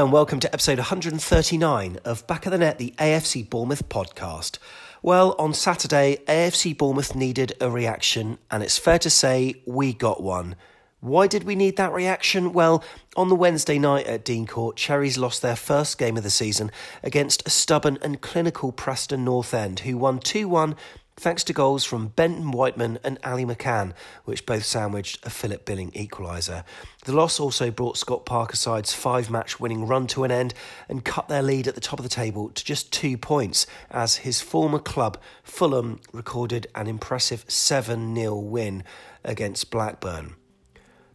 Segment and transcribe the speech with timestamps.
[0.00, 4.56] And welcome to episode 139 of Back of the Net, the AFC Bournemouth podcast.
[5.02, 10.22] Well, on Saturday, AFC Bournemouth needed a reaction, and it's fair to say we got
[10.22, 10.56] one.
[11.00, 12.54] Why did we need that reaction?
[12.54, 12.82] Well,
[13.14, 16.70] on the Wednesday night at Dean Court, Cherries lost their first game of the season
[17.02, 20.76] against a stubborn and clinical Preston North End, who won 2 1
[21.20, 23.92] thanks to goals from Ben Whiteman and Ali McCann,
[24.24, 26.64] which both sandwiched a Philip Billing equaliser.
[27.04, 30.54] The loss also brought Scott Parker side's five match winning run to an end
[30.88, 34.16] and cut their lead at the top of the table to just two points, as
[34.16, 38.82] his former club, Fulham, recorded an impressive 7 0 win
[39.22, 40.36] against Blackburn.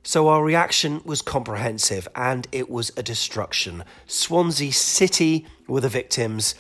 [0.04, 3.84] So our reaction was comprehensive and it was a destruction.
[4.06, 6.54] Swansea City were the victims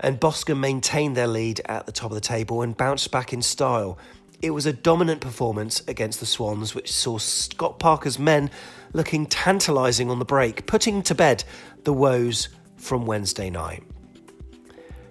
[0.00, 3.42] and Boscombe maintained their lead at the top of the table and bounced back in
[3.42, 3.98] style.
[4.40, 8.50] It was a dominant performance against the Swans, which saw Scott Parker's men
[8.92, 11.44] looking tantalising on the break, putting to bed
[11.84, 13.82] the woes from Wednesday night.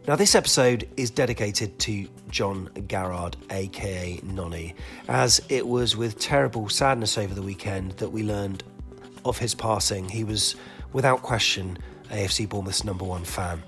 [0.07, 4.73] Now, this episode is dedicated to John Garrard, aka Nonny,
[5.09, 8.63] as it was with terrible sadness over the weekend that we learned
[9.25, 10.07] of his passing.
[10.07, 10.55] He was,
[10.93, 11.77] without question,
[12.09, 13.61] AFC Bournemouth's number one fan.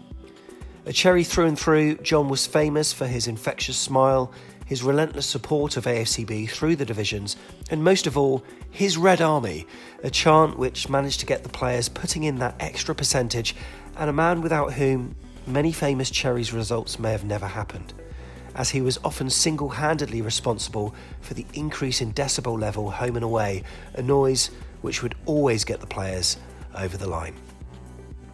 [0.86, 4.32] A cherry through and through, John was famous for his infectious smile,
[4.66, 7.36] his relentless support of AFCB through the divisions,
[7.70, 9.68] and most of all, his Red Army,
[10.04, 13.56] a chant which managed to get the players putting in that extra percentage,
[13.98, 17.94] and a man without whom many famous Cherries results may have never happened,
[18.56, 23.26] as he was often single handedly responsible for the increase in decibel level home and
[23.26, 23.64] away,
[23.96, 24.50] a noise
[24.82, 26.38] which would always get the players
[26.74, 27.36] over the line.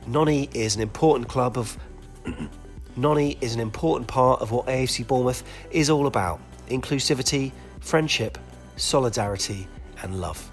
[0.05, 1.77] Nonny is an important club of
[2.95, 8.37] Nonny is an important part of what AFC Bournemouth is all about inclusivity, friendship,
[8.77, 9.67] solidarity,
[10.01, 10.49] and love.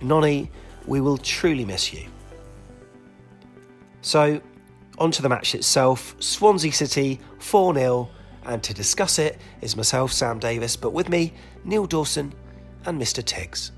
[0.00, 0.50] Nonny,
[0.86, 2.06] we will truly miss you.
[4.02, 4.40] So,
[4.98, 8.10] on to the match itself Swansea City 4 0,
[8.44, 11.32] and to discuss it is myself, Sam Davis, but with me,
[11.64, 12.34] Neil Dawson
[12.84, 13.22] and Mr.
[13.22, 13.70] Tigz.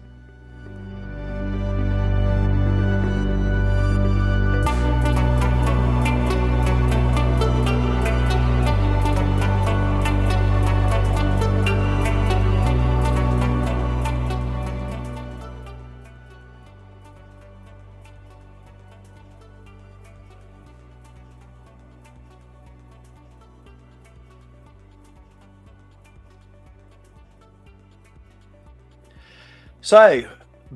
[29.84, 30.26] So,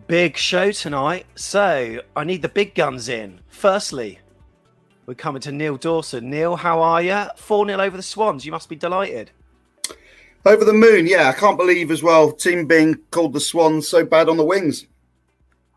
[0.07, 1.25] big show tonight.
[1.35, 3.41] So, I need the big guns in.
[3.49, 4.19] Firstly,
[5.07, 6.29] we're coming to Neil Dawson.
[6.29, 7.25] Neil, how are you?
[7.37, 8.45] 4 0 over the Swans.
[8.45, 9.31] You must be delighted.
[10.45, 11.31] Over the moon, yeah.
[11.31, 14.85] I can't believe as well, team being called the Swans so bad on the wings.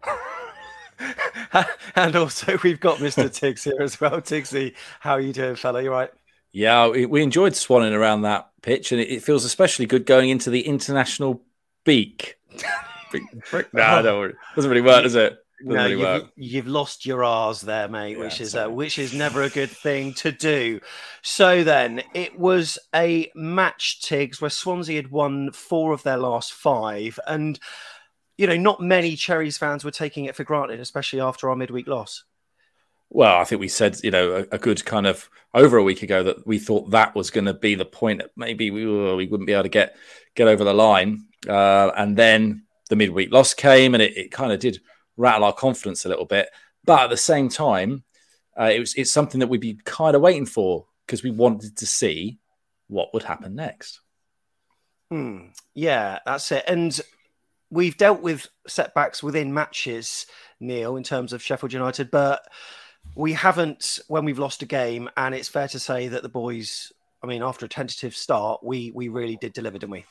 [1.96, 3.30] and also, we've got Mr.
[3.40, 4.20] Tigz here as well.
[4.20, 5.82] Tigzy, how are you doing, fella?
[5.82, 6.12] You right?
[6.52, 10.68] Yeah, we enjoyed swanning around that pitch, and it feels especially good going into the
[10.68, 11.42] international
[11.86, 12.38] beak.
[13.74, 15.38] nah, don't Doesn't really work, does it?
[15.64, 18.98] Doesn't no, really you've, you've, lost your R's there, mate, yeah, which is uh, which
[18.98, 20.80] is never a good thing to do.
[21.22, 26.54] So then, it was a match, Tigz, where Swansea had won four of their last
[26.54, 27.60] five, and
[28.38, 31.88] you know, not many Cherries fans were taking it for granted, especially after our midweek
[31.88, 32.24] loss.
[33.12, 36.02] Well, I think we said, you know, a, a, good kind of over a week
[36.02, 39.28] ago that we thought that was going to be the point that maybe we, we
[39.28, 39.98] wouldn't be able to get
[40.34, 44.52] get over the line, uh, and then the midweek loss came and it, it kind
[44.52, 44.82] of did
[45.16, 46.50] rattle our confidence a little bit.
[46.84, 48.04] But at the same time,
[48.60, 51.78] uh, it was it's something that we'd be kind of waiting for because we wanted
[51.78, 52.38] to see
[52.88, 54.02] what would happen next.
[55.10, 55.48] Hmm.
[55.74, 56.66] Yeah, that's it.
[56.68, 57.00] And
[57.70, 60.26] we've dealt with setbacks within matches,
[60.60, 62.46] Neil, in terms of Sheffield United, but
[63.16, 65.10] we haven't when we've lost a game.
[65.16, 66.92] And it's fair to say that the boys,
[67.24, 70.06] I mean, after a tentative start, we we really did deliver, didn't we?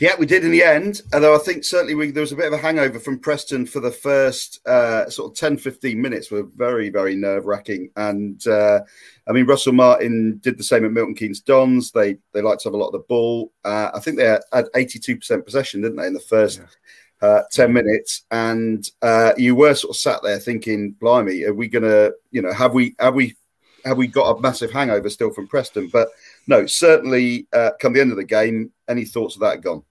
[0.00, 1.02] Yeah, we did in the end.
[1.12, 3.80] Although I think certainly we, there was a bit of a hangover from Preston for
[3.80, 7.90] the first uh, sort of 10, 15 minutes were very, very nerve wracking.
[7.96, 8.80] And uh,
[9.28, 11.90] I mean, Russell Martin did the same at Milton Keynes Dons.
[11.90, 13.52] They they like to have a lot of the ball.
[13.64, 16.60] Uh, I think they had 82% possession, didn't they, in the first
[17.20, 17.28] yeah.
[17.28, 18.22] uh, 10 minutes?
[18.30, 22.42] And uh, you were sort of sat there thinking, blimey, are we going to, you
[22.42, 23.34] know, have we, have we,
[23.88, 25.88] have we got a massive hangover still from Preston?
[25.92, 26.08] But
[26.46, 29.82] no, certainly uh, come the end of the game, any thoughts of that gone?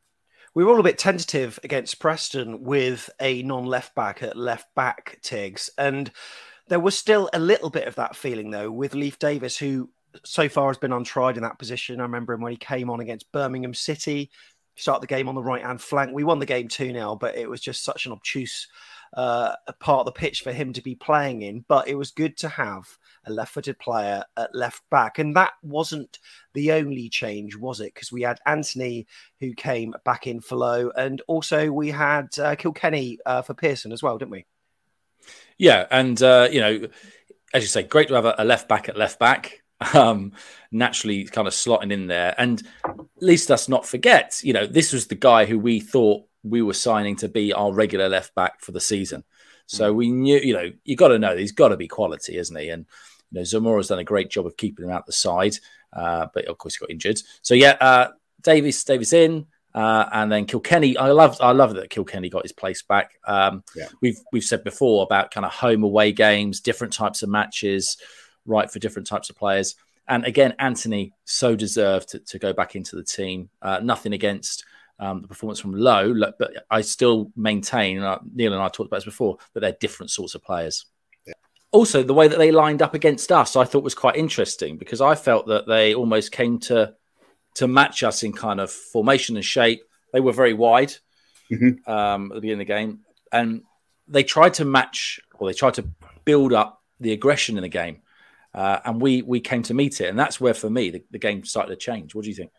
[0.57, 4.73] we were all a bit tentative against Preston with a non left back at left
[4.73, 5.69] back Tigz.
[5.77, 6.11] And
[6.67, 9.91] there was still a little bit of that feeling, though, with Leif Davis, who
[10.25, 11.99] so far has been untried in that position.
[11.99, 14.31] I remember him when he came on against Birmingham City,
[14.75, 16.11] start the game on the right hand flank.
[16.11, 18.67] We won the game 2 0, but it was just such an obtuse
[19.13, 21.65] uh, part of the pitch for him to be playing in.
[21.67, 22.87] But it was good to have
[23.27, 26.19] a left-footed player at left back, and that wasn't
[26.53, 27.93] the only change, was it?
[27.93, 29.07] Because we had Anthony
[29.39, 33.91] who came back in for Lowe, and also we had uh, Kilkenny uh, for Pearson
[33.91, 34.45] as well, didn't we?
[35.57, 36.87] Yeah, and uh, you know,
[37.53, 39.63] as you say, great to have a, left back at left back.
[39.93, 40.31] Um,
[40.71, 44.91] naturally, kind of slotting in there, and at least us not forget, you know, this
[44.91, 48.61] was the guy who we thought we were signing to be our regular left back
[48.61, 49.23] for the season.
[49.67, 49.95] So mm.
[49.95, 52.69] we knew, you know, you got to know he's got to be quality, isn't he?
[52.69, 52.85] And
[53.31, 55.55] you know, Zemura's done a great job of keeping him out the side,
[55.93, 57.19] uh, but of course he got injured.
[57.41, 58.09] So yeah, uh,
[58.41, 60.97] Davis, Davis in, uh, and then Kilkenny.
[60.97, 63.11] I love, I love that Kilkenny got his place back.
[63.25, 63.87] Um, yeah.
[64.01, 67.97] We've we've said before about kind of home away games, different types of matches,
[68.45, 69.75] right for different types of players.
[70.07, 73.49] And again, Anthony so deserved to, to go back into the team.
[73.61, 74.63] Uh, nothing against
[74.99, 78.97] um, the performance from Lowe, but I still maintain, uh, Neil and I talked about
[78.97, 80.85] this before, that they're different sorts of players
[81.71, 85.01] also the way that they lined up against us i thought was quite interesting because
[85.01, 86.93] i felt that they almost came to
[87.57, 89.81] to match us in kind of formation and shape.
[90.13, 90.93] They were very wide
[91.51, 91.89] mm-hmm.
[91.91, 92.99] um, at the beginning of the game.
[93.31, 93.63] And
[94.07, 95.89] they tried to match or they tried to
[96.23, 98.01] build up the aggression in the game
[98.53, 100.07] uh, and we we came to meet it.
[100.07, 102.13] And that's where for me the, the game started to change.
[102.13, 102.51] What do you think?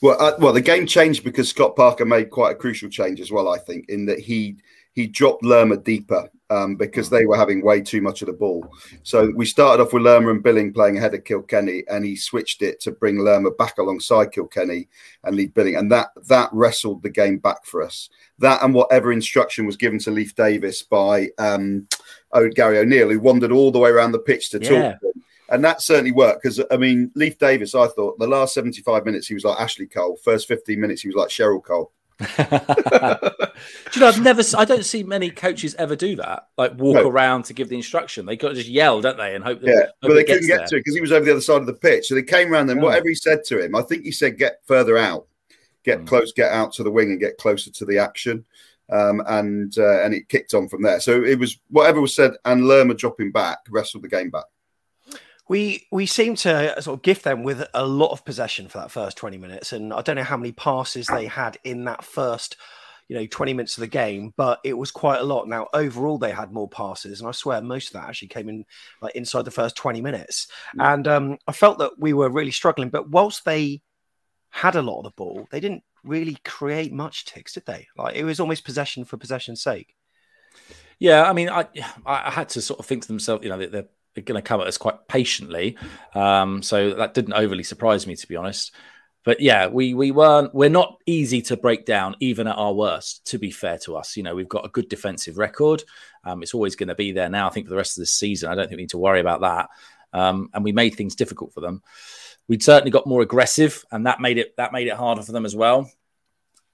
[0.00, 3.30] Well uh, well the game changed because scott parker made quite a crucial change as
[3.30, 4.56] well i think in that he
[4.94, 8.66] he dropped lerma deeper um, because they were having way too much of the ball.
[9.02, 12.62] So we started off with Lerma and Billing playing ahead of Kilkenny, and he switched
[12.62, 14.88] it to bring Lerma back alongside Kilkenny
[15.24, 18.10] and leave Billing, and that that wrestled the game back for us.
[18.38, 21.88] That and whatever instruction was given to Leif Davis by um,
[22.54, 25.00] Gary O'Neill, who wandered all the way around the pitch to talk.
[25.00, 25.12] To
[25.48, 29.26] and that certainly worked because I mean, Leif Davis, I thought the last 75 minutes
[29.26, 30.18] he was like Ashley Cole.
[30.24, 31.92] First 15 minutes he was like Cheryl Cole.
[32.36, 32.48] do
[33.94, 34.08] you know?
[34.08, 34.42] I've never.
[34.56, 36.48] I don't see many coaches ever do that.
[36.56, 37.08] Like walk no.
[37.08, 38.26] around to give the instruction.
[38.26, 39.34] They got to just yell, don't they?
[39.34, 39.60] And hope.
[39.60, 40.66] That, yeah, hope but they couldn't get there.
[40.66, 42.08] to it because he was over the other side of the pitch.
[42.08, 42.84] So they came around and oh.
[42.84, 45.26] whatever he said to him, I think he said, "Get further out,
[45.84, 46.06] get mm.
[46.06, 48.44] close, get out to the wing, and get closer to the action."
[48.90, 51.00] Um, and uh, and it kicked on from there.
[51.00, 54.44] So it was whatever was said, and Lerma dropping back wrestled the game back
[55.52, 58.90] we we seem to sort of gift them with a lot of possession for that
[58.90, 62.56] first 20 minutes and i don't know how many passes they had in that first
[63.06, 65.46] you know 20 minutes of the game but it was quite a lot.
[65.46, 68.64] Now overall they had more passes and i swear most of that actually came in
[69.02, 70.46] like inside the first 20 minutes.
[70.74, 70.94] Mm.
[70.94, 73.82] and um, i felt that we were really struggling but whilst they
[74.48, 77.88] had a lot of the ball they didn't really create much Tigz did they?
[77.94, 79.94] Like it was almost possession for possession's sake.
[80.98, 81.68] Yeah i mean i
[82.06, 83.88] i had to sort of think to themselves you know they're
[84.20, 85.76] going to come at us quite patiently.
[86.14, 88.72] Um, so that didn't overly surprise me, to be honest.
[89.24, 93.24] But yeah, we we weren't we're not easy to break down even at our worst.
[93.26, 95.84] To be fair to us, you know we've got a good defensive record.
[96.24, 97.46] Um, it's always going to be there now.
[97.46, 99.20] I think for the rest of this season, I don't think we need to worry
[99.20, 99.68] about that.
[100.12, 101.82] Um, and we made things difficult for them.
[102.48, 105.46] We'd certainly got more aggressive, and that made it that made it harder for them
[105.46, 105.88] as well.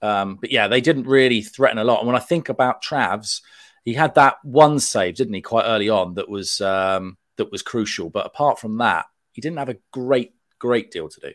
[0.00, 1.98] Um, but yeah, they didn't really threaten a lot.
[1.98, 3.42] And when I think about Travs,
[3.84, 7.62] he had that one save, didn't he, quite early on that was um, that was
[7.62, 8.10] crucial.
[8.10, 11.32] But apart from that, he didn't have a great, great deal to do.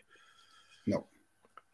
[0.86, 1.06] No.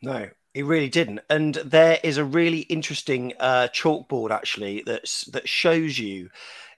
[0.02, 1.20] No, he really didn't.
[1.28, 6.30] And there is a really interesting uh, chalkboard actually that's that shows you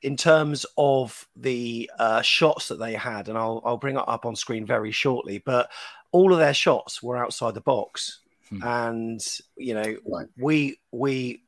[0.02, 4.26] in terms of the uh, shots that they had, and I'll I'll bring it up
[4.26, 5.38] on screen very shortly.
[5.38, 5.70] But
[6.10, 8.62] all of their shots were outside the box, hmm.
[8.62, 9.20] and
[9.56, 10.26] you know right.
[10.36, 11.42] we we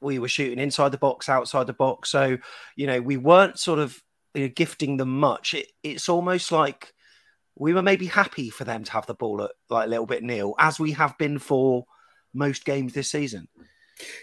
[0.00, 2.10] we were shooting inside the box, outside the box.
[2.10, 2.38] So
[2.76, 4.02] you know we weren't sort of
[4.34, 5.54] you know, gifting them much.
[5.54, 6.92] It, it's almost like
[7.56, 10.22] we were maybe happy for them to have the ball at like a little bit
[10.22, 11.84] nil, as we have been for
[12.34, 13.48] most games this season.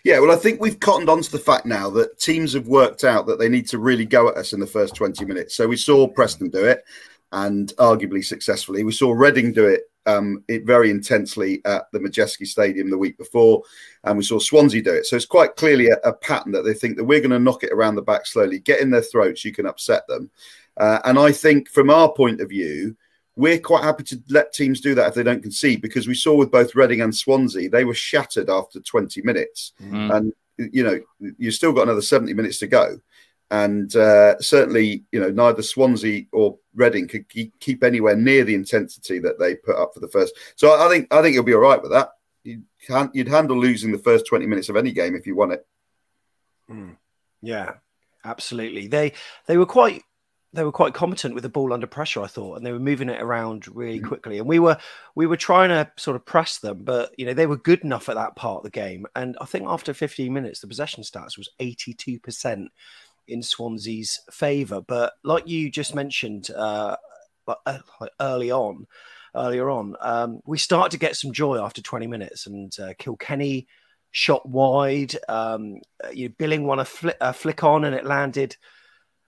[0.04, 3.04] Yeah, well, I think we've cottoned on to the fact now that teams have worked
[3.04, 5.56] out that they need to really go at us in the first 20 minutes.
[5.56, 6.84] So we saw Preston do it
[7.32, 8.84] and arguably successfully.
[8.84, 13.18] We saw Reading do it, um, it very intensely at the Madejski Stadium the week
[13.18, 13.64] before,
[14.04, 15.06] and we saw Swansea do it.
[15.06, 17.64] So it's quite clearly a, a pattern that they think that we're going to knock
[17.64, 20.30] it around the back slowly, get in their throats, you can upset them.
[20.78, 22.96] Uh, and I think from our point of view,
[23.36, 26.36] we're quite happy to let teams do that if they don't concede because we saw
[26.36, 29.74] with both Reading and Swansea, they were shattered after 20 minutes.
[29.82, 30.16] Mm.
[30.16, 31.00] And, you know,
[31.38, 33.00] you've still got another 70 minutes to go
[33.52, 39.20] and uh, certainly, you know, neither Swansea or Reading could keep anywhere near the intensity
[39.20, 40.34] that they put up for the first.
[40.56, 42.12] So I think I think you'll be all right with that.
[42.44, 45.52] You can't, you'd handle losing the first twenty minutes of any game if you won
[45.52, 45.66] it.
[46.70, 46.96] Mm.
[47.42, 47.74] Yeah,
[48.24, 48.88] absolutely.
[48.88, 49.14] They
[49.48, 50.04] they were quite
[50.54, 53.10] they were quite competent with the ball under pressure, I thought, and they were moving
[53.10, 54.08] it around really mm.
[54.08, 54.40] quickly.
[54.40, 54.78] And we were
[55.16, 58.10] we were trying to sort of press them, but you know they were good enough
[58.10, 59.06] at that part of the game.
[59.16, 62.70] And I think after 15 minutes, the possession stats was 82 percent
[63.30, 64.82] in Swansea's favour.
[64.82, 66.96] But like you just mentioned, uh,
[67.66, 67.80] uh
[68.20, 68.86] early on,
[69.36, 73.68] earlier on, um, we start to get some joy after 20 minutes, and uh, Kilkenny
[74.12, 75.16] shot wide.
[75.28, 78.58] Um, uh, you know, Billing won a, fli- a flick on, and it landed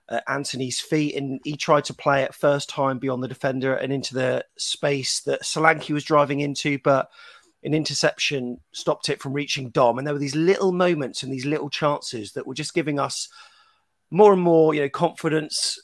[0.08, 3.92] at Anthony's feet, and he tried to play it first time beyond the defender and
[3.92, 7.08] into the space that Solanke was driving into, but
[7.64, 9.98] an interception stopped it from reaching Dom.
[9.98, 13.28] And there were these little moments and these little chances that were just giving us
[14.12, 15.80] more and more, you know, confidence,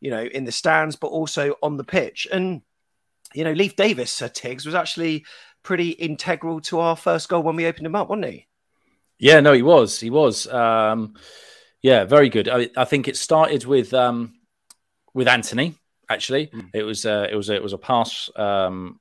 [0.00, 2.26] you know, in the stands, but also on the pitch.
[2.32, 2.62] And
[3.34, 5.24] you know, Leif Davis, uh, Tigz, was actually
[5.62, 8.46] pretty integral to our first goal when we opened him up, wasn't he?
[9.18, 10.00] Yeah, no, he was.
[10.00, 10.46] He was.
[10.48, 11.14] Um,
[11.82, 12.48] yeah, very good.
[12.48, 14.34] I, I, think it started with um,
[15.12, 15.74] with Anthony.
[16.08, 16.70] Actually, mm.
[16.74, 18.30] it was uh, it was a, it was a pass.
[18.34, 18.98] Um,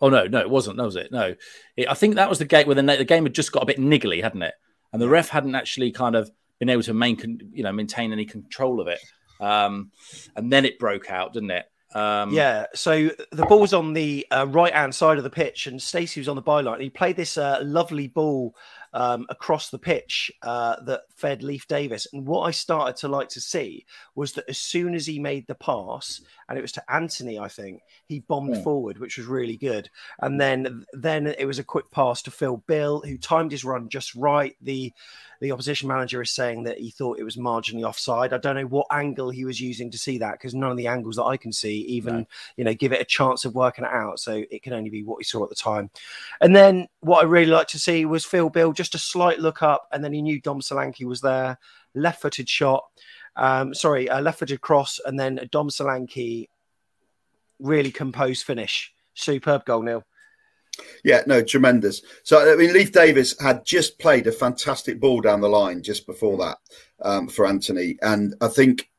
[0.00, 0.78] oh no, no, it wasn't.
[0.78, 1.12] No, was it?
[1.12, 1.34] No,
[1.76, 3.66] it, I think that was the gate where the, the game had just got a
[3.66, 4.54] bit niggly, hadn't it?
[4.92, 8.24] And the ref hadn't actually kind of been able to main, you know, maintain any
[8.24, 9.00] control of it.
[9.40, 9.90] Um,
[10.36, 11.66] and then it broke out, didn't it?
[11.94, 15.80] Um, yeah, so the ball's on the uh, right hand side of the pitch, and
[15.80, 16.80] Stacey was on the byline.
[16.80, 18.56] He played this uh, lovely ball
[18.92, 22.08] um, across the pitch uh, that fed Leif Davis.
[22.12, 25.46] And what I started to like to see was that as soon as he made
[25.46, 28.62] the pass, and it was to Anthony, I think he bombed yeah.
[28.62, 29.88] forward, which was really good.
[30.20, 30.38] And hmm.
[30.38, 34.14] then then it was a quick pass to Phil Bill, who timed his run just
[34.14, 34.56] right.
[34.62, 34.92] The
[35.40, 38.32] the opposition manager is saying that he thought it was marginally offside.
[38.32, 40.86] I don't know what angle he was using to see that because none of the
[40.86, 42.26] angles that I can see even no.
[42.56, 44.20] you know give it a chance of working it out.
[44.20, 45.90] So it can only be what he saw at the time.
[46.40, 49.62] And then what I really like to see was Phil Bill just a slight look
[49.62, 51.58] up, and then he knew Dom Solanke was there,
[51.94, 52.84] left-footed shot.
[53.36, 56.48] Um, sorry, a left-footed cross, and then Dom Solanke
[57.58, 58.92] really composed finish.
[59.14, 60.04] Superb goal, Neil.
[61.04, 62.02] Yeah, no, tremendous.
[62.24, 66.06] So, I mean, Leif Davis had just played a fantastic ball down the line just
[66.06, 66.58] before that
[67.02, 68.90] um, for Anthony, And I think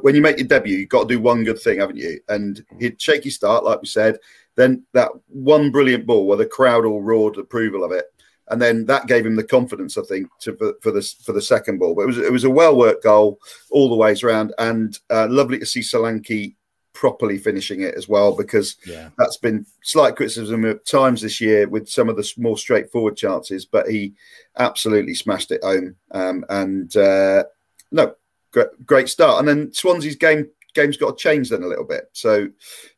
[0.00, 2.20] when you make your debut, you've got to do one good thing, haven't you?
[2.28, 4.18] And he'd shaky start, like we said.
[4.56, 8.06] Then that one brilliant ball where the crowd all roared approval of it.
[8.50, 11.78] And then that gave him the confidence, I think, to, for, the for the second
[11.78, 11.94] ball.
[11.94, 13.38] But it was it was a well worked goal
[13.70, 16.54] all the ways around, and uh, lovely to see Solanke
[16.92, 19.08] properly finishing it as well because yeah.
[19.16, 23.64] that's been slight criticism at times this year with some of the more straightforward chances,
[23.64, 24.12] but he
[24.58, 25.96] absolutely smashed it home.
[26.10, 27.44] Um, and uh,
[27.90, 28.14] no,
[28.50, 29.38] great, great start.
[29.38, 32.10] And then Swansea's game game's got to change then a little bit.
[32.12, 32.48] So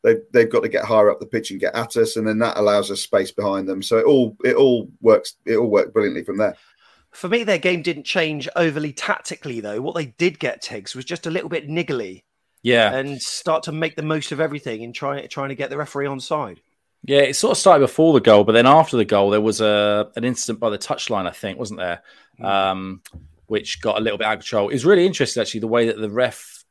[0.02, 2.38] they've they've got to get higher up the pitch and get at us, and then
[2.38, 3.83] that allows us space behind them.
[3.83, 6.57] So it all it all works it all worked brilliantly from there.
[7.11, 9.81] For me, their game didn't change overly tactically though.
[9.81, 12.23] What they did get Tigz was just a little bit niggly
[12.62, 15.76] yeah, and start to make the most of everything and try trying to get the
[15.76, 16.61] referee on side.
[17.05, 19.61] Yeah, it sort of started before the goal, but then after the goal, there was
[19.61, 22.02] a an incident by the touchline, I think, wasn't there?
[22.41, 22.45] Mm.
[22.45, 23.02] Um,
[23.47, 24.69] which got a little bit out of control.
[24.69, 26.62] It was really interesting, actually, the way that the ref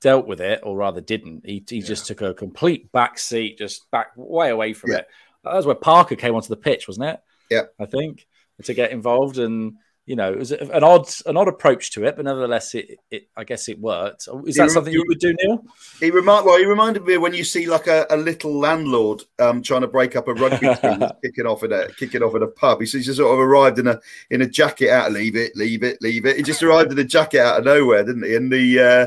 [0.00, 1.44] dealt with it, or rather didn't.
[1.44, 1.86] He, he yeah.
[1.86, 4.98] just took a complete back seat, just back way away from yeah.
[4.98, 5.08] it.
[5.44, 7.20] That was where Parker came onto the pitch, wasn't it?
[7.50, 8.26] Yeah, I think
[8.64, 9.74] to get involved and
[10.08, 13.28] you know, it was an odd, an odd approach to it, but nevertheless, it, it
[13.36, 14.26] I guess it worked.
[14.46, 15.62] Is that something you would do, Neil?
[16.00, 19.60] He remind, well, he reminded me when you see like a, a little landlord um,
[19.60, 22.46] trying to break up a rugby team, kicking off at a kicking off at a
[22.46, 22.80] pub.
[22.80, 24.00] He says he sort of arrived in a
[24.30, 26.38] in a jacket out, leave it, leave it, leave it.
[26.38, 28.34] He just arrived in a jacket out of nowhere, didn't he?
[28.34, 29.06] And the uh,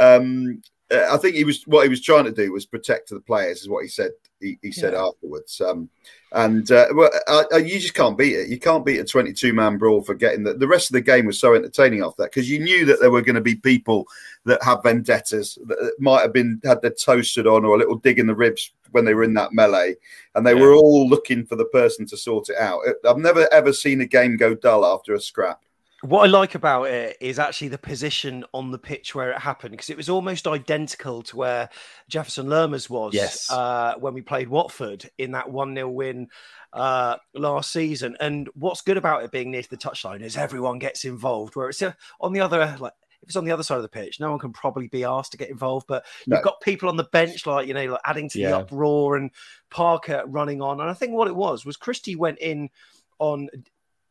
[0.00, 3.60] um, I think he was what he was trying to do was protect the players,
[3.60, 4.10] is what he said.
[4.40, 5.04] He, he said yeah.
[5.04, 5.60] afterwards.
[5.60, 5.88] Um,
[6.32, 8.48] and uh, well, uh, uh, you just can't beat it.
[8.48, 11.26] You can't beat a 22 man brawl for getting the, the rest of the game
[11.26, 14.06] was so entertaining after that because you knew that there were going to be people
[14.46, 18.18] that have vendettas that might have been had their toasted on or a little dig
[18.18, 19.94] in the ribs when they were in that melee,
[20.34, 20.60] and they yeah.
[20.60, 22.80] were all looking for the person to sort it out.
[23.06, 25.62] I've never ever seen a game go dull after a scrap.
[26.02, 29.72] What I like about it is actually the position on the pitch where it happened
[29.72, 31.68] because it was almost identical to where
[32.08, 33.50] Jefferson Lerma's was yes.
[33.50, 36.28] uh, when we played Watford in that 1 0 win
[36.72, 38.16] uh, last season.
[38.18, 41.54] And what's good about it being near to the touchline is everyone gets involved.
[41.54, 43.88] Where it's uh, on the other, like, if it's on the other side of the
[43.88, 45.86] pitch, no one can probably be asked to get involved.
[45.86, 46.36] But no.
[46.36, 48.50] you've got people on the bench, like you know, like adding to yeah.
[48.50, 49.30] the uproar and
[49.68, 50.80] Parker running on.
[50.80, 52.70] And I think what it was was Christie went in
[53.18, 53.50] on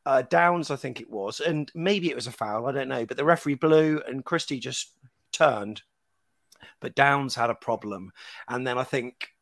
[0.06, 2.68] uh, Downes, I think it was, and maybe it was a foul.
[2.68, 4.94] I don't know, but the referee blew, and Christie just
[5.32, 5.82] turned.
[6.80, 8.12] But Downes had a problem,
[8.48, 9.34] and then I think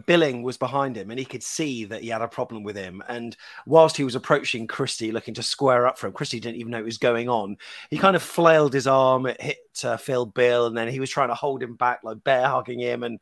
[0.00, 3.02] Billing was behind him and he could see that he had a problem with him.
[3.08, 6.72] And whilst he was approaching Christie, looking to square up for him, Christie didn't even
[6.72, 7.56] know what was going on.
[7.90, 11.10] He kind of flailed his arm, it hit uh, Phil Bill, and then he was
[11.10, 13.02] trying to hold him back, like bear hugging him.
[13.02, 13.20] And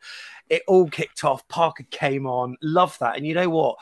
[0.48, 1.46] it all kicked off.
[1.48, 3.16] Parker came on, loved that.
[3.16, 3.76] And you know what?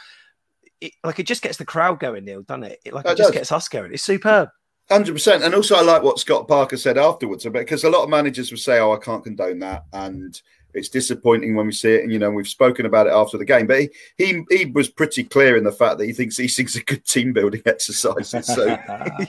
[0.81, 2.81] It, like it just gets the crowd going, Neil, doesn't it?
[2.85, 3.93] it like it, it just gets us going.
[3.93, 4.49] It's superb.
[4.91, 8.11] Hundred percent, and also I like what Scott Parker said afterwards, because a lot of
[8.11, 10.41] managers would say, "Oh, I can't condone that," and
[10.75, 13.45] it's disappointing when we see it, and you know we've spoken about it after the
[13.45, 13.67] game.
[13.67, 16.77] But he he, he was pretty clear in the fact that he thinks these things
[16.77, 18.47] are good team building exercises.
[18.47, 18.67] So,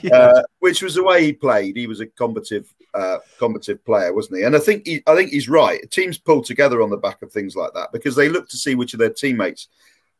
[0.02, 0.10] yeah.
[0.12, 1.76] uh, which was the way he played.
[1.76, 4.44] He was a combative uh, combative player, wasn't he?
[4.44, 5.88] And I think he, I think he's right.
[5.90, 8.74] Teams pull together on the back of things like that because they look to see
[8.74, 9.68] which of their teammates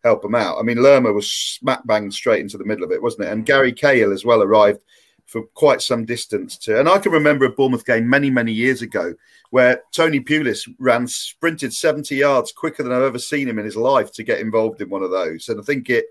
[0.05, 0.59] help them out.
[0.59, 3.33] I mean, Lerma was smack banged straight into the middle of it, wasn't it?
[3.33, 4.81] And Gary Cahill as well arrived
[5.27, 6.79] for quite some distance to.
[6.79, 9.15] And I can remember a Bournemouth game many, many years ago
[9.51, 13.77] where Tony Pulis ran, sprinted 70 yards quicker than I've ever seen him in his
[13.77, 15.49] life to get involved in one of those.
[15.49, 16.07] And I think it,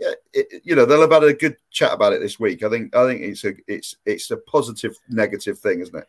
[0.00, 2.62] it, you know, they'll have had a good chat about it this week.
[2.62, 6.08] I think, I think it's a, it's, it's a positive, negative thing, isn't it?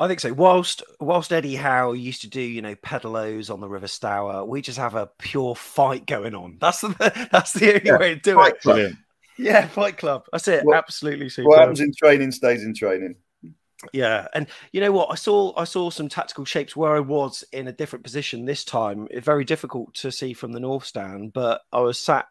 [0.00, 0.32] I think so.
[0.32, 4.62] Whilst whilst Eddie Howe used to do, you know, pedalos on the River Stour, we
[4.62, 6.58] just have a pure fight going on.
[6.60, 8.60] That's the that's the only yeah, way to do it.
[8.60, 8.92] Club.
[9.38, 10.24] Yeah, Fight Club.
[10.32, 10.64] That's it.
[10.64, 11.48] What, Absolutely super.
[11.48, 13.16] What happens in training stays in training.
[13.92, 15.10] Yeah, and you know what?
[15.10, 18.64] I saw I saw some tactical shapes where I was in a different position this
[18.64, 19.06] time.
[19.10, 22.26] It's very difficult to see from the north stand, but I was sat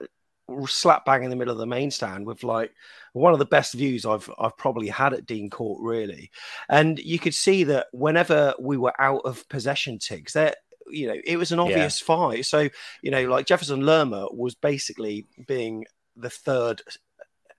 [0.68, 2.74] slap bang in the middle of the main stand with like
[3.14, 6.32] one of the best views I've I've probably had at Dean Court, really.
[6.70, 10.58] And you could see that whenever we were out of possession Tigz, that
[10.90, 12.06] you know it was an obvious yeah.
[12.06, 12.46] fight.
[12.46, 12.70] So
[13.02, 15.86] you know, like Jefferson Lerma was basically being
[16.16, 16.82] the third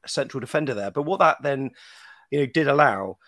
[0.07, 0.91] central defender there.
[0.91, 1.71] But what that then,
[2.31, 3.19] you know, did allow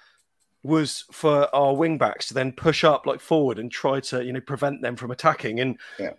[0.63, 4.33] was for our wing backs to then push up like forward and try to, you
[4.33, 5.61] know, prevent them from attacking.
[5.61, 6.13] And yeah.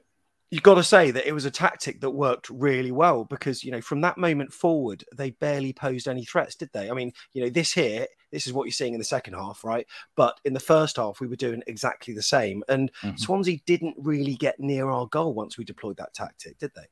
[0.52, 3.72] You've got to say that it was a tactic that worked really well because, you
[3.72, 6.90] know, from that moment forward, they barely posed any threats, did they?
[6.90, 9.64] I mean, you know, this here, this is what you're seeing in the second half,
[9.64, 9.88] right?
[10.16, 12.64] But in the first half, we were doing exactly the same.
[12.68, 13.16] And mm-hmm.
[13.16, 16.88] Swansea didn't really get near our goal once we deployed that tactic, did they?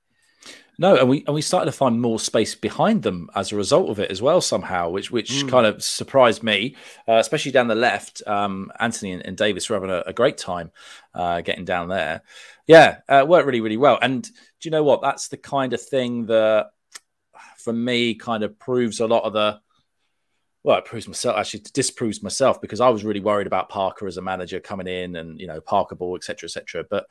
[0.80, 3.90] No, and we and we started to find more space behind them as a result
[3.90, 5.50] of it as well somehow, which which mm.
[5.50, 8.22] kind of surprised me, uh, especially down the left.
[8.26, 10.72] Um, Anthony and, and, Davis were having a, a great time
[11.14, 12.22] uh, getting down there.
[12.66, 14.00] Yeah, uh, worked really really well.
[14.02, 15.02] And do you know what?
[15.02, 16.68] That's the kind of thing that,
[17.58, 19.60] for me, kind of proves a lot of the.
[20.64, 24.16] Well, it proves myself actually disproves myself because I was really worried about Parker as
[24.16, 26.86] a manager coming in and you know Parker ball etc etc.
[26.90, 27.08] But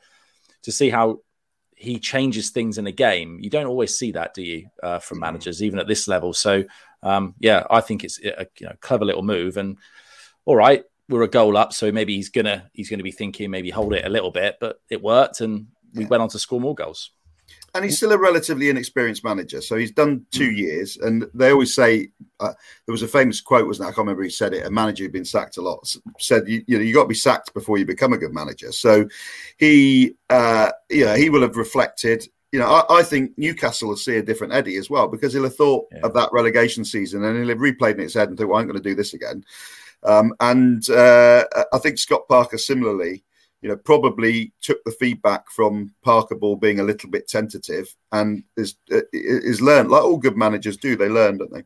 [0.63, 1.19] to see how
[1.79, 3.39] he changes things in a game.
[3.39, 5.27] You don't always see that, do you, uh, from mm-hmm.
[5.27, 6.33] managers, even at this level?
[6.33, 6.65] So,
[7.01, 9.55] um, yeah, I think it's a you know, clever little move.
[9.55, 9.77] And
[10.43, 13.69] all right, we're a goal up, so maybe he's gonna he's gonna be thinking maybe
[13.69, 16.09] hold it a little bit, but it worked, and we yeah.
[16.09, 17.11] went on to score more goals
[17.73, 19.61] and he's still a relatively inexperienced manager.
[19.61, 20.57] So he's done two hmm.
[20.57, 22.53] years, and they always say uh,
[22.85, 23.89] there was a famous quote, wasn't there?
[23.89, 24.65] I can't remember who said it.
[24.65, 25.87] A manager who'd been sacked a lot
[26.19, 28.71] said, "You, you know, you got to be sacked before you become a good manager."
[28.71, 29.07] So
[29.57, 32.27] he, uh, yeah, he will have reflected.
[32.51, 35.43] You know, I, I, think Newcastle will see a different Eddie as well because he'll
[35.43, 35.99] have thought yeah.
[36.01, 38.65] of that relegation season and he'll have replayed in his head and thought, well, "I'm
[38.65, 39.43] going to do this again."
[40.03, 43.23] Um, and uh, I think Scott Parker similarly
[43.61, 48.43] you know, probably took the feedback from Parker Ball being a little bit tentative and
[48.55, 50.95] is uh, is learned like all good managers do.
[50.95, 51.63] They learn, don't they?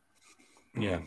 [0.76, 1.02] Yeah,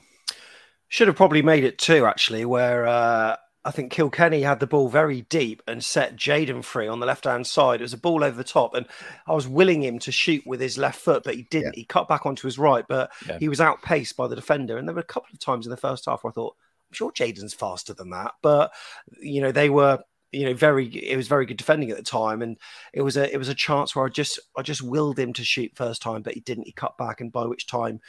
[0.88, 2.07] should have probably made it too.
[2.07, 6.87] Actually, where uh, I think Kilkenny had the ball very deep and set Jaidon free
[6.87, 7.81] on the left hand side.
[7.81, 8.87] It was a ball over the top, and
[9.27, 11.75] I was willing him to shoot with his left foot, but he didn't.
[11.75, 11.81] Yeah.
[11.81, 13.40] He cut back onto his right, but yeah.
[13.40, 14.79] he was outpaced by the defender.
[14.79, 16.55] And there were a couple of times in the first half where I thought,
[16.88, 18.72] I'm sure Jaidon's faster than that, but
[19.20, 19.99] you know they were
[20.37, 22.59] you know very it was very good defending at the time and
[22.92, 25.42] it was a it was a chance where i just i just willed him to
[25.42, 26.66] shoot first time but he didn't.
[26.66, 28.01] He cut back and by which time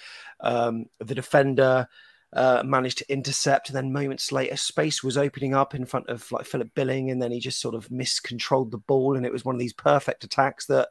[0.42, 1.88] um, the defender
[2.34, 6.30] uh, managed to intercept and then moments later space was opening up in front of
[6.30, 9.46] like philip billing and then he just sort of miscontrolled the ball and it was
[9.46, 10.90] one of these perfect attacks that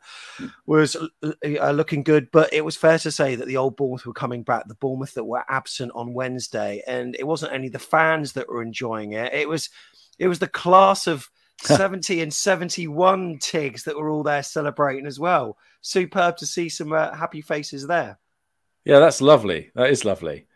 [0.64, 2.31] was uh, uh looking good.
[2.33, 5.12] But it was fair to say that the old bournemouth were coming back the bournemouth
[5.14, 9.35] that were absent on wednesday and it wasn't only the fans that were enjoying it
[9.35, 9.68] it was
[10.18, 11.31] it was the class of
[11.62, 15.57] 70 and 71 Tigz that were all there celebrating as well.
[15.81, 18.18] Superb to see some uh, happy faces there.
[18.85, 19.70] Yeah, that's lovely.
[19.74, 20.46] That is lovely.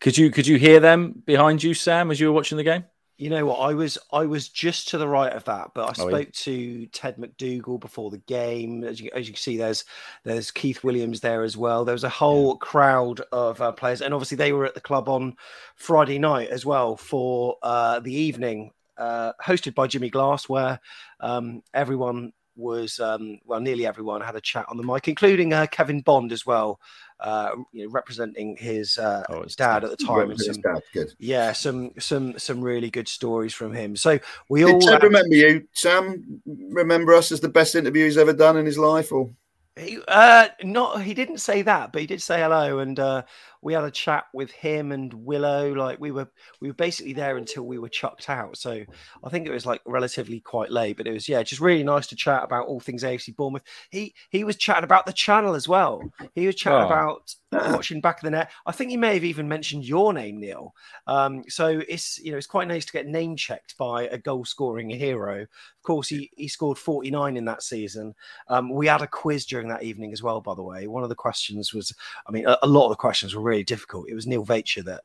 [0.00, 2.84] Could you could you hear them behind you, Sam, as you were watching the game?
[3.18, 3.58] You know what?
[3.60, 6.24] I was I was just to the right of that, but I spoke oh, yeah.
[6.32, 8.82] to Ted MacDougall before the game.
[8.84, 9.84] As you, as you can see, there's
[10.24, 11.84] there's Keith Williams there as well.
[11.84, 12.66] There was a whole yeah.
[12.66, 15.36] crowd of uh, players, and obviously they were at the club on
[15.76, 20.80] Friday night as well for uh, the evening, uh, hosted by Jimmy Glass, where
[21.20, 25.66] um, everyone was um, well, nearly everyone had a chat on the mic, including uh,
[25.66, 26.80] Kevin Bond as well,
[27.20, 30.30] uh, you know, representing his, uh, oh, his dad at the time.
[30.30, 31.12] And some, dad, good.
[31.18, 33.96] Yeah, some some some really good stories from him.
[33.96, 36.42] So we Did all Ted remember you, Sam.
[36.46, 39.30] Remember us as the best interview he's ever done in his life, or
[39.76, 43.22] he, uh, not he didn't say that, but he did say hello, and uh,
[43.62, 45.72] we had a chat with him and Willow.
[45.72, 46.28] Like we were,
[46.60, 48.56] we were basically there until we were chucked out.
[48.56, 48.84] So
[49.24, 52.08] I think it was like relatively quite late, but it was yeah, just really nice
[52.08, 53.62] to chat about all things AFC Bournemouth.
[53.90, 56.02] He he was chatting about the channel as well.
[56.34, 56.86] He was chatting oh.
[56.86, 58.50] about watching back of the net.
[58.66, 60.74] I think he may have even mentioned your name, Neil.
[61.06, 64.44] Um, so it's you know it's quite nice to get name checked by a goal
[64.44, 65.42] scoring hero.
[65.42, 68.14] Of course, he he scored 49 in that season.
[68.48, 70.86] Um, we had a quiz during that evening as well, by the way.
[70.86, 71.94] One of the questions was,
[72.26, 74.08] I mean, a, a lot of the questions were really difficult.
[74.08, 75.02] It was Neil Vacher that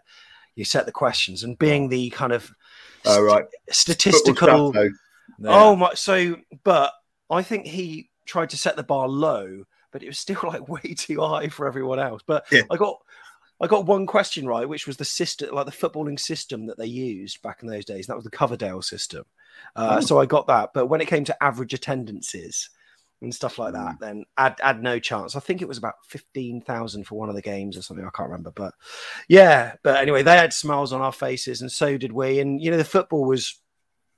[0.56, 2.52] you set the questions, and being the kind of
[3.06, 3.46] oh, right.
[3.70, 4.74] statistical.
[5.46, 5.94] Oh my!
[5.94, 6.94] So, but
[7.30, 10.94] I think he tried to set the bar low but it was still like way
[10.96, 12.22] too high for everyone else.
[12.26, 12.62] But yeah.
[12.70, 13.00] I got
[13.60, 16.86] I got one question right, which was the system, like the footballing system that they
[16.86, 18.08] used back in those days.
[18.08, 19.26] That was the Coverdale system.
[19.76, 20.06] Uh, oh.
[20.06, 20.72] So I got that.
[20.74, 22.70] But when it came to average attendances
[23.22, 24.00] and stuff like that, mm.
[24.00, 25.36] then I'd, I'd no chance.
[25.36, 28.06] I think it was about 15,000 for one of the games or something.
[28.06, 28.52] I can't remember.
[28.52, 28.74] But
[29.28, 32.40] yeah, but anyway, they had smiles on our faces and so did we.
[32.40, 33.60] And, you know, the football was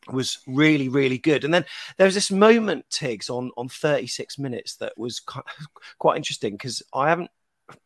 [0.09, 1.65] was really really good and then
[1.97, 7.09] there was this moment Tigz on on 36 minutes that was quite interesting because i
[7.09, 7.29] haven't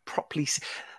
[0.05, 0.47] properly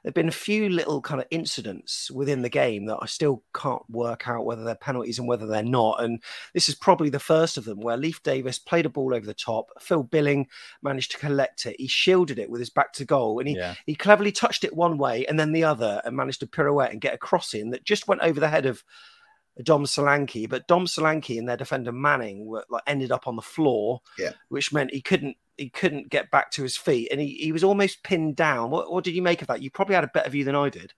[0.03, 3.83] there've been a few little kind of incidents within the game that i still can't
[3.89, 7.57] work out whether they're penalties and whether they're not and this is probably the first
[7.57, 10.47] of them where Leif davis played a ball over the top phil billing
[10.83, 13.75] managed to collect it he shielded it with his back to goal and he, yeah.
[13.87, 17.01] he cleverly touched it one way and then the other and managed to pirouette and
[17.01, 18.85] get a cross in that just went over the head of
[19.63, 23.43] Dom Solanke, but Dom Solanke and their defender Manning were like ended up on the
[23.43, 24.33] floor, yeah.
[24.49, 27.65] which meant he couldn't he couldn't get back to his feet, and he, he was
[27.65, 28.71] almost pinned down.
[28.71, 29.63] What, what did you make of that?
[29.63, 30.93] You probably had a better view than I did.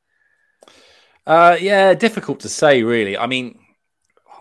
[1.27, 3.19] Uh, yeah, difficult to say, really.
[3.19, 3.59] I mean,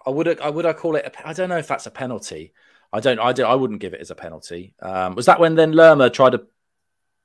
[0.05, 1.15] I would I would I call it?
[1.23, 2.53] I don't know if that's a penalty.
[2.93, 3.19] I don't.
[3.19, 3.43] I do.
[3.43, 4.73] I wouldn't give it as a penalty.
[4.81, 6.43] Um, was that when then Lerma tried to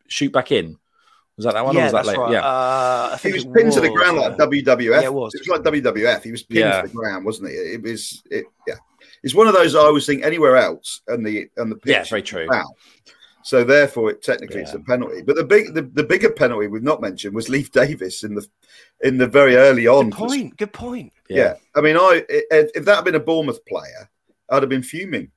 [0.08, 0.78] shoot back in?
[1.36, 1.76] Was that that one?
[1.76, 2.32] Yeah, was that that's right.
[2.32, 4.82] Yeah, uh, he was pinned was, to the ground like WWF.
[4.82, 5.34] Yeah, it was.
[5.34, 6.22] It was like WWF.
[6.22, 6.82] He was pinned yeah.
[6.82, 7.54] to the ground, wasn't he?
[7.54, 8.22] It was.
[8.30, 8.74] It, yeah,
[9.22, 11.92] it's one of those I always think anywhere else and the and the pitch.
[11.92, 12.46] Yeah, very true.
[12.48, 12.76] Foul.
[13.42, 14.62] So therefore, it technically yeah.
[14.62, 15.22] it's a penalty.
[15.22, 18.46] But the big, the, the bigger penalty we've not mentioned was Leif Davis in the
[19.00, 20.10] in the very early on.
[20.10, 20.56] Good point.
[20.58, 21.12] Good point.
[21.28, 21.36] Yeah.
[21.36, 21.54] yeah.
[21.74, 24.10] I mean, I if that had been a Bournemouth player,
[24.50, 25.30] I'd have been fuming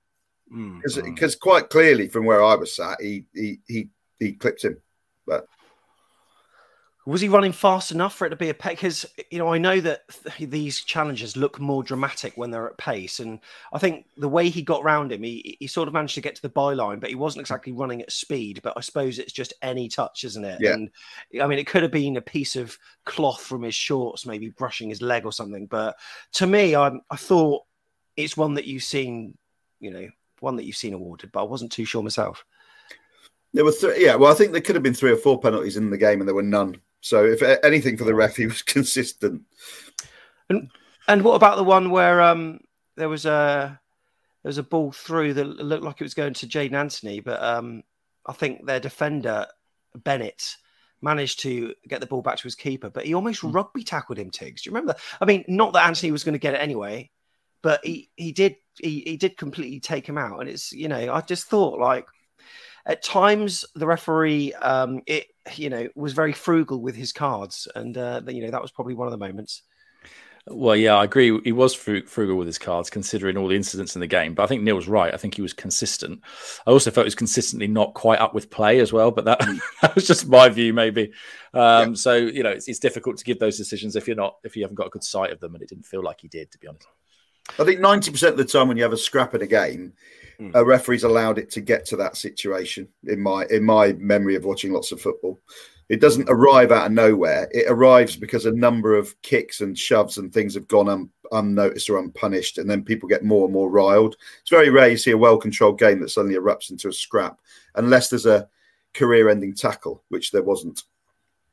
[0.50, 1.04] because mm.
[1.06, 4.78] because quite clearly from where I was sat, he he he he clipped him.
[5.26, 5.48] But
[7.06, 8.76] was he running fast enough for it to be a pace?
[8.76, 10.04] Because you know, I know that
[10.38, 13.39] th- these challenges look more dramatic when they're at pace, and
[13.74, 16.36] I think the way he got round him, he, he sort of managed to get
[16.36, 18.62] to the byline, but he wasn't exactly running at speed.
[18.63, 20.60] But I suppose it's just any touch, isn't it?
[20.62, 20.74] Yeah.
[20.74, 20.89] And
[21.42, 24.89] I mean, it could have been a piece of cloth from his shorts, maybe brushing
[24.89, 25.66] his leg or something.
[25.66, 25.98] But
[26.34, 27.63] to me, I I thought
[28.16, 29.38] it's one that you've seen,
[29.80, 30.08] you know,
[30.39, 32.46] one that you've seen awarded, but I wasn't too sure myself.
[33.54, 34.16] There were three, yeah.
[34.16, 36.28] Well, I think there could have been three or four penalties in the game, and
[36.28, 36.80] there were none.
[37.04, 39.42] So if anything for the ref, he was consistent.
[40.50, 40.70] And
[41.08, 42.62] and what about the one where um
[42.96, 43.80] there was a
[44.42, 47.44] there was a ball through that looked like it was going to Jaidon Anthony, but
[47.44, 47.84] um
[48.26, 49.46] I think their defender
[49.96, 50.56] Bennett
[51.02, 53.54] managed to get the ball back to his keeper, but he almost mm.
[53.54, 54.32] rugby tackled him.
[54.32, 54.94] Tigz, do you remember?
[54.94, 55.02] That?
[55.20, 57.12] I mean, not that Anthony was going to get it anyway,
[57.62, 61.13] but he he did he he did completely take him out, and it's you know
[61.13, 62.08] I just thought like
[62.86, 67.98] at times the referee um, it you know was very frugal with his cards and
[67.98, 69.63] uh, you know that was probably one of the moments.
[70.46, 71.39] Well yeah i agree.
[71.46, 74.48] He was frugal with his cards considering all the incidents in the game but i
[74.48, 75.13] think neil was right.
[75.13, 76.19] I think he was consistent.
[76.67, 79.39] I also felt he was consistently not quite up with play as well but that,
[79.39, 79.60] mm.
[79.82, 81.13] that was just my view maybe.
[81.54, 81.93] Um, yeah.
[81.93, 84.63] so you know it's, it's difficult to give those decisions if you're not if you
[84.63, 86.58] haven't got a good sight of them and it didn't feel like he did to
[86.58, 86.88] be honest
[87.60, 89.94] I think 90% of the time when you have a scrap in a game,
[90.40, 90.52] mm.
[90.54, 94.46] a referee's allowed it to get to that situation in my in my memory of
[94.46, 95.40] watching lots of football.
[95.90, 97.50] It doesn't arrive out of nowhere.
[97.52, 101.90] It arrives because a number of kicks and shoves and things have gone un, unnoticed
[101.90, 104.16] or unpunished, and then people get more and more riled.
[104.42, 107.38] It's very rare you see a well-controlled game that suddenly erupts into a scrap,
[107.76, 108.48] unless there's a
[108.94, 110.84] career-ending tackle, which there wasn't.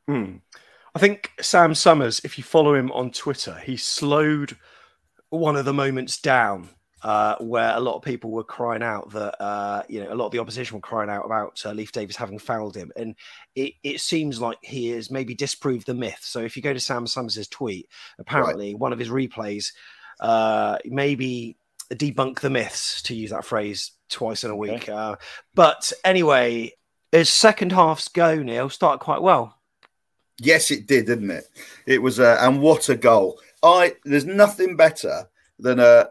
[0.06, 0.36] Hmm.
[0.94, 4.56] I think Sam Summers, if you follow him on Twitter, he slowed
[5.30, 6.68] one of the moments down
[7.02, 10.26] uh, where a lot of people were crying out that uh, you know a lot
[10.26, 13.14] of the opposition were crying out about uh, Leif Davis having fouled him, and
[13.54, 16.20] it, it seems like he has maybe disproved the myth.
[16.20, 17.88] So if you go to Sam Summers' tweet,
[18.18, 18.78] apparently right.
[18.78, 19.72] one of his replays,
[20.20, 21.56] uh, maybe
[21.94, 24.82] debunk the myths, to use that phrase twice in a week.
[24.82, 24.92] Okay.
[24.92, 25.16] Uh,
[25.54, 26.72] but anyway,
[27.12, 29.56] as second halves go, Neil started quite well.
[30.38, 31.44] Yes, it did, didn't it?
[31.86, 33.40] It was, uh, and what a goal!
[33.62, 36.08] I there's nothing better than a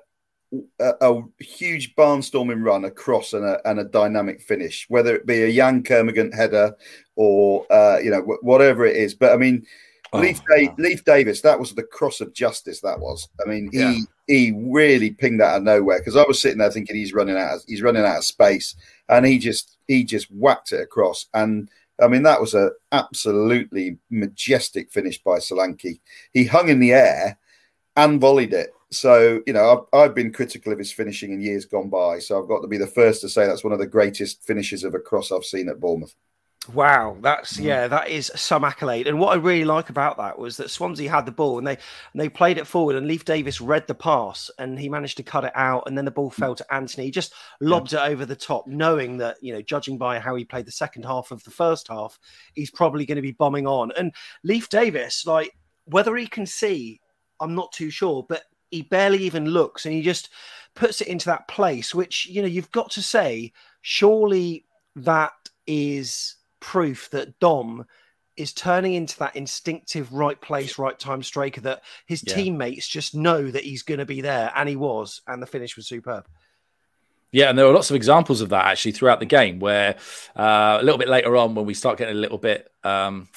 [0.79, 5.43] a, a huge barnstorming run across and a, and a dynamic finish, whether it be
[5.43, 6.75] a Yann Kermorgant header
[7.15, 9.13] or uh, you know whatever it is.
[9.13, 9.65] But I mean,
[10.13, 10.75] oh, Leif, wow.
[10.77, 12.81] Leif Davis, that was the cross of justice.
[12.81, 13.27] That was.
[13.43, 13.91] I mean, yeah.
[13.91, 17.13] he he really pinged that out of nowhere because I was sitting there thinking he's
[17.13, 18.75] running out of, he's running out of space,
[19.07, 21.69] and he just he just whacked it across and.
[22.01, 25.99] I mean, that was a absolutely majestic finish by Solanke.
[26.33, 27.38] He hung in the air
[27.95, 28.71] and volleyed it.
[28.91, 32.19] So, you know, I've, I've, been critical of his finishing in years gone by.
[32.19, 34.83] So I've got to be the first to say that's one of the greatest finishes
[34.83, 36.15] of a cross I've seen at Bournemouth.
[36.67, 37.63] Wow, that's mm.
[37.63, 39.08] yeah, that is some accolade.
[39.08, 41.78] And what I really like about that was that Swansea had the ball and they
[42.13, 45.24] and they played it forward, and Leif Davis read the pass and he managed to
[45.24, 47.06] cut it out, and then the ball fell to Anthony.
[47.06, 48.06] He just lobbed yeah.
[48.06, 51.06] it over the top, knowing that you know, judging by how he played the second
[51.06, 52.19] half of the first half,
[52.54, 53.91] he's probably going to be bombing on.
[53.98, 55.52] And Leif Davis, like
[55.86, 57.00] whether he can see,
[57.39, 60.30] I'm not too sure, but he barely even looks, and he just
[60.76, 64.65] puts it into that place, which you know, you've got to say, surely
[64.98, 65.32] that
[65.65, 67.86] is proof that Dom
[68.38, 72.36] is turning into that instinctive right place, right time striker that his yeah.
[72.36, 75.76] teammates just know that he's going to be there, and he was, and the finish
[75.76, 76.26] was superb.
[77.32, 79.60] Yeah, and there are lots of examples of that actually throughout the game.
[79.60, 79.98] Where
[80.36, 83.28] uh, a little bit later on, when we start getting a little bit um,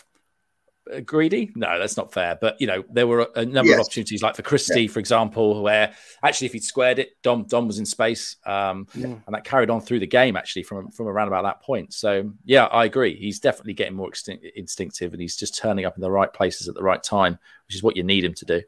[1.04, 1.52] greedy?
[1.54, 2.36] No, that's not fair.
[2.40, 3.78] But you know, there were a number yes.
[3.78, 4.90] of opportunities, like for Christie, yeah.
[4.90, 9.06] for example, where actually if he'd squared it, Dom Dom was in space, um, yeah.
[9.06, 11.92] and that carried on through the game actually from from around about that point.
[11.92, 13.16] So yeah, I agree.
[13.16, 14.10] He's definitely getting more
[14.56, 17.76] instinctive, and he's just turning up in the right places at the right time, which
[17.76, 18.62] is what you need him to do.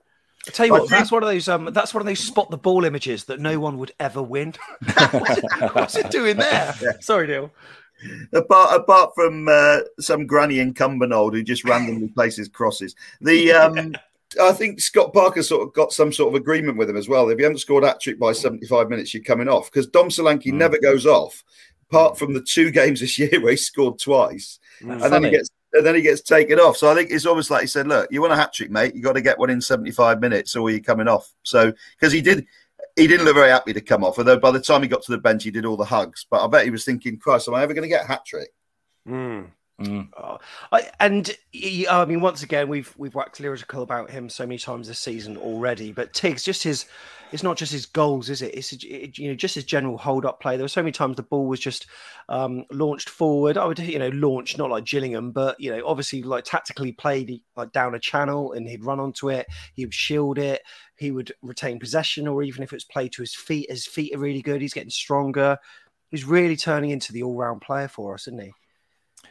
[0.47, 1.49] I tell you what, that's one of those.
[1.49, 4.55] Um, that's one of those spot the ball images that no one would ever win.
[5.11, 6.75] what's, it, what's, it, doing there?
[6.83, 6.93] Yeah.
[7.01, 7.51] Sorry, Neil
[8.33, 12.95] apart apart from uh, some granny in Cumbernauld who just randomly places crosses.
[13.21, 13.95] The um,
[14.41, 17.29] I think Scott Parker sort of got some sort of agreement with him as well.
[17.29, 20.47] If you haven't scored that trick by 75 minutes, you're coming off because Dom Solanke
[20.47, 20.55] mm.
[20.55, 21.45] never goes off,
[21.89, 25.11] apart from the two games this year where he scored twice, mm, and funny.
[25.11, 26.77] then he gets and then he gets taken off.
[26.77, 28.95] So I think it's almost like he said, "Look, you want a hat trick, mate?
[28.95, 32.21] You got to get one in 75 minutes, or you're coming off." So because he
[32.21, 32.47] did,
[32.97, 34.19] he didn't look very happy to come off.
[34.19, 36.27] Although by the time he got to the bench, he did all the hugs.
[36.31, 38.25] But I bet he was thinking, "Christ, am I ever going to get a hat
[38.25, 38.51] trick?"
[39.09, 39.51] Mm.
[39.81, 40.09] Mm.
[40.17, 40.39] Oh,
[40.71, 41.37] I, and
[41.91, 45.37] I mean, once again, we've we've waxed lyrical about him so many times this season
[45.37, 45.91] already.
[45.91, 46.87] But Tigz, just his,
[47.33, 48.55] it's not just his goals, is it?
[48.55, 50.57] It's it, you know just his general hold up play.
[50.57, 51.89] There were so many times the ball was just
[52.29, 53.59] um, launched forward.
[53.59, 57.41] I would you know launch not like Gillingham, but you know obviously like tactically played
[57.57, 59.49] like down a channel and he'd run onto it.
[59.75, 60.63] He would shield it.
[61.05, 64.19] He would retain possession, or even if it's played to his feet, his feet are
[64.19, 64.61] really good.
[64.61, 65.59] He's getting stronger.
[66.11, 68.53] He's really turning into the all round player for us, isn't he?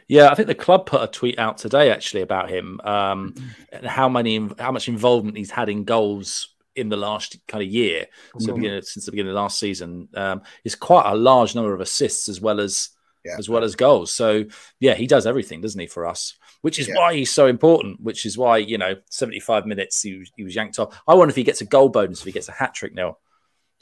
[0.08, 3.34] Yeah, I think the club put a tweet out today actually about him um,
[3.72, 7.68] and how many how much involvement he's had in goals in the last kind of
[7.68, 8.06] year,
[8.38, 8.80] so mm-hmm.
[8.82, 10.08] since the beginning of last season.
[10.14, 12.90] Um, it's quite a large number of assists as well as
[13.24, 13.36] yeah.
[13.38, 14.12] as well as goals.
[14.12, 14.44] So
[14.80, 16.34] yeah, he does everything, doesn't he, for us?
[16.64, 16.94] Which is yeah.
[16.96, 18.00] why he's so important.
[18.00, 20.98] Which is why you know, seventy five minutes he, he was yanked off.
[21.06, 23.18] I wonder if he gets a goal bonus if he gets a hat trick now.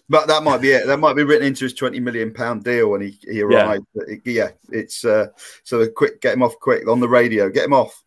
[0.08, 0.88] But that might be it.
[0.88, 3.86] That might be written into his twenty million pound deal when he, he arrived.
[3.94, 5.28] Yeah, it, yeah it's uh,
[5.62, 6.20] so quick.
[6.20, 7.50] Get him off quick on the radio.
[7.50, 8.02] Get him off.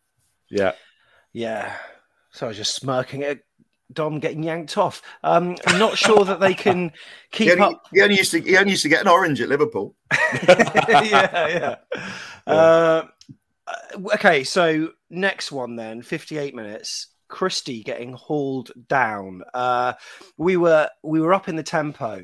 [0.50, 0.72] Yeah,
[1.32, 1.74] yeah.
[2.32, 3.40] So I was just smirking at
[3.90, 5.00] Dom getting yanked off.
[5.24, 6.92] Um, I'm not sure that they can
[7.30, 7.86] keep he only, up.
[7.94, 9.94] He only used to he only used to get an orange at Liverpool.
[10.46, 11.76] yeah, yeah.
[12.46, 12.52] yeah.
[12.52, 13.06] Uh,
[14.14, 17.08] okay, so next one then, 58 minutes.
[17.28, 19.42] Christie getting hauled down.
[19.52, 19.94] Uh,
[20.36, 22.22] we were we were up in the tempo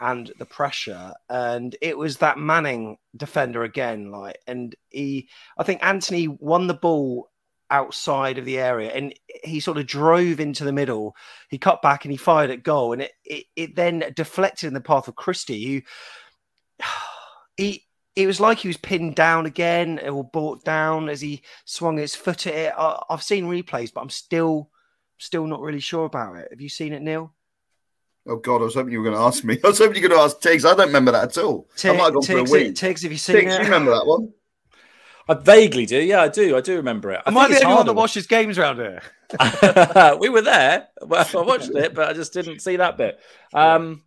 [0.00, 4.10] and the pressure, and it was that Manning defender again.
[4.10, 7.30] Like, and he, I think Anthony won the ball
[7.70, 9.12] outside of the area and
[9.44, 11.14] he sort of drove into the middle.
[11.50, 14.74] He cut back and he fired at goal, and it it, it then deflected in
[14.74, 15.82] the path of Christie,
[16.80, 16.84] who
[17.56, 17.84] he
[18.18, 22.16] it was like he was pinned down again or brought down as he swung his
[22.16, 22.72] foot at it.
[22.76, 24.70] I, have seen replays, but I'm still
[25.18, 26.48] still not really sure about it.
[26.50, 27.32] Have you seen it, Neil?
[28.26, 29.56] Oh God, I was hoping you were going to ask me.
[29.64, 30.64] I was hoping you were going to ask Tigz.
[30.64, 31.68] I don't remember that at all.
[31.76, 32.74] Tigz, I might have gone Tigz, for a week.
[32.74, 33.58] Tigz, have you seen Tigz, it?
[33.58, 34.32] you remember that one?
[35.28, 36.02] I vaguely do.
[36.02, 36.56] Yeah, I do.
[36.56, 37.20] I do remember it.
[37.24, 39.00] I Am I the only one that watches games around here?
[40.20, 40.88] we were there.
[41.02, 43.20] Well, I watched it, but I just didn't see that bit.
[43.54, 44.02] Um,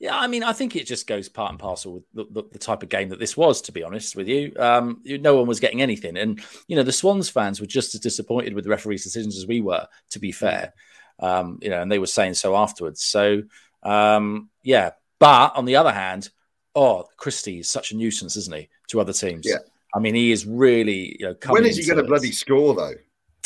[0.00, 2.58] yeah, I mean, I think it just goes part and parcel with the, the, the,
[2.58, 3.60] type of game that this was.
[3.62, 6.90] To be honest with you, um, no one was getting anything, and you know the
[6.90, 9.86] Swans fans were just as disappointed with the referee's decisions as we were.
[10.10, 10.72] To be fair,
[11.20, 13.02] um, you know, and they were saying so afterwards.
[13.02, 13.42] So
[13.82, 16.30] Um, yeah, but on the other hand,
[16.74, 19.46] oh, Christie is such a nuisance, isn't he, to other teams?
[19.46, 19.58] Yeah.
[19.94, 21.16] I mean, he is really.
[21.20, 22.94] You know, when is he going to bloody score though?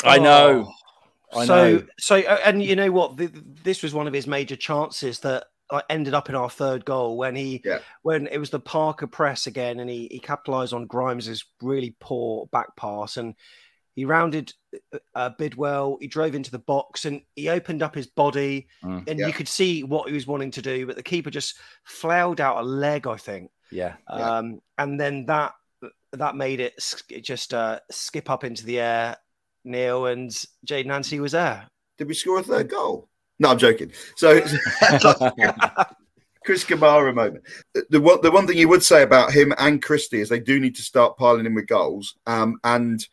[0.03, 0.71] I know.
[1.33, 1.39] Oh.
[1.39, 1.83] I so, know.
[1.99, 3.17] so, uh, and you know what?
[3.17, 3.29] The,
[3.63, 7.17] this was one of his major chances that uh, ended up in our third goal
[7.17, 7.79] when he, Yeah.
[8.03, 12.47] when it was the Parker press again, and he he capitalised on Grimes's really poor
[12.47, 13.35] back pass, and
[13.95, 14.53] he rounded
[14.93, 15.97] uh, uh, Bidwell.
[16.01, 19.07] He drove into the box, and he opened up his body, Mm.
[19.09, 19.27] and Yeah.
[19.27, 22.57] you could see what he was wanting to do, but the keeper just flailed out
[22.57, 23.51] a leg, I think.
[23.71, 23.95] Yeah.
[24.09, 24.37] Yeah.
[24.37, 25.53] Um, and then that
[26.11, 26.75] that made it
[27.21, 29.17] just uh, skip up into the air,
[29.63, 30.29] Neil, and
[30.65, 31.67] Jaidon Anthony was there.
[31.97, 33.09] Did we score a third goal?
[33.39, 33.91] No, I'm joking.
[34.15, 34.39] So
[36.45, 37.43] Chris Kamara moment.
[37.89, 40.59] The- one, the one thing you would say about him and Christie is they do
[40.59, 42.15] need to start piling in with goals.
[42.27, 43.05] Um, and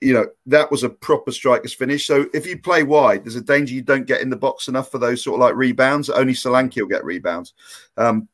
[0.00, 2.06] you know that was a proper strikers finish.
[2.06, 4.90] So if you play wide, there's a danger you don't get in the box enough
[4.90, 6.10] for those sort of like rebounds.
[6.10, 7.54] Only Solanke will get rebounds.
[7.96, 8.28] Um,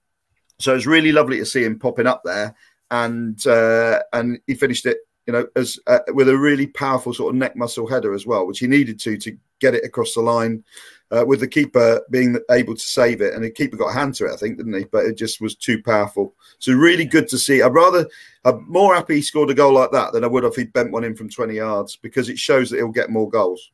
[0.59, 2.55] so it's really lovely to see him popping up there,
[2.91, 4.99] and uh, and he finished it.
[5.27, 8.47] You know, as uh, with a really powerful sort of neck muscle header as well,
[8.47, 10.65] which he needed to to get it across the line
[11.11, 14.15] uh, with the keeper being able to save it, and the keeper got a hand
[14.17, 14.85] to it, I think, didn't he?
[14.85, 16.35] But it just was too powerful.
[16.59, 17.63] So really good to see.
[17.63, 18.09] I'd rather,
[18.45, 20.93] I'm more happy he scored a goal like that than I would if he bent
[20.93, 23.71] one in from 20 yards because it shows that he'll get more goals.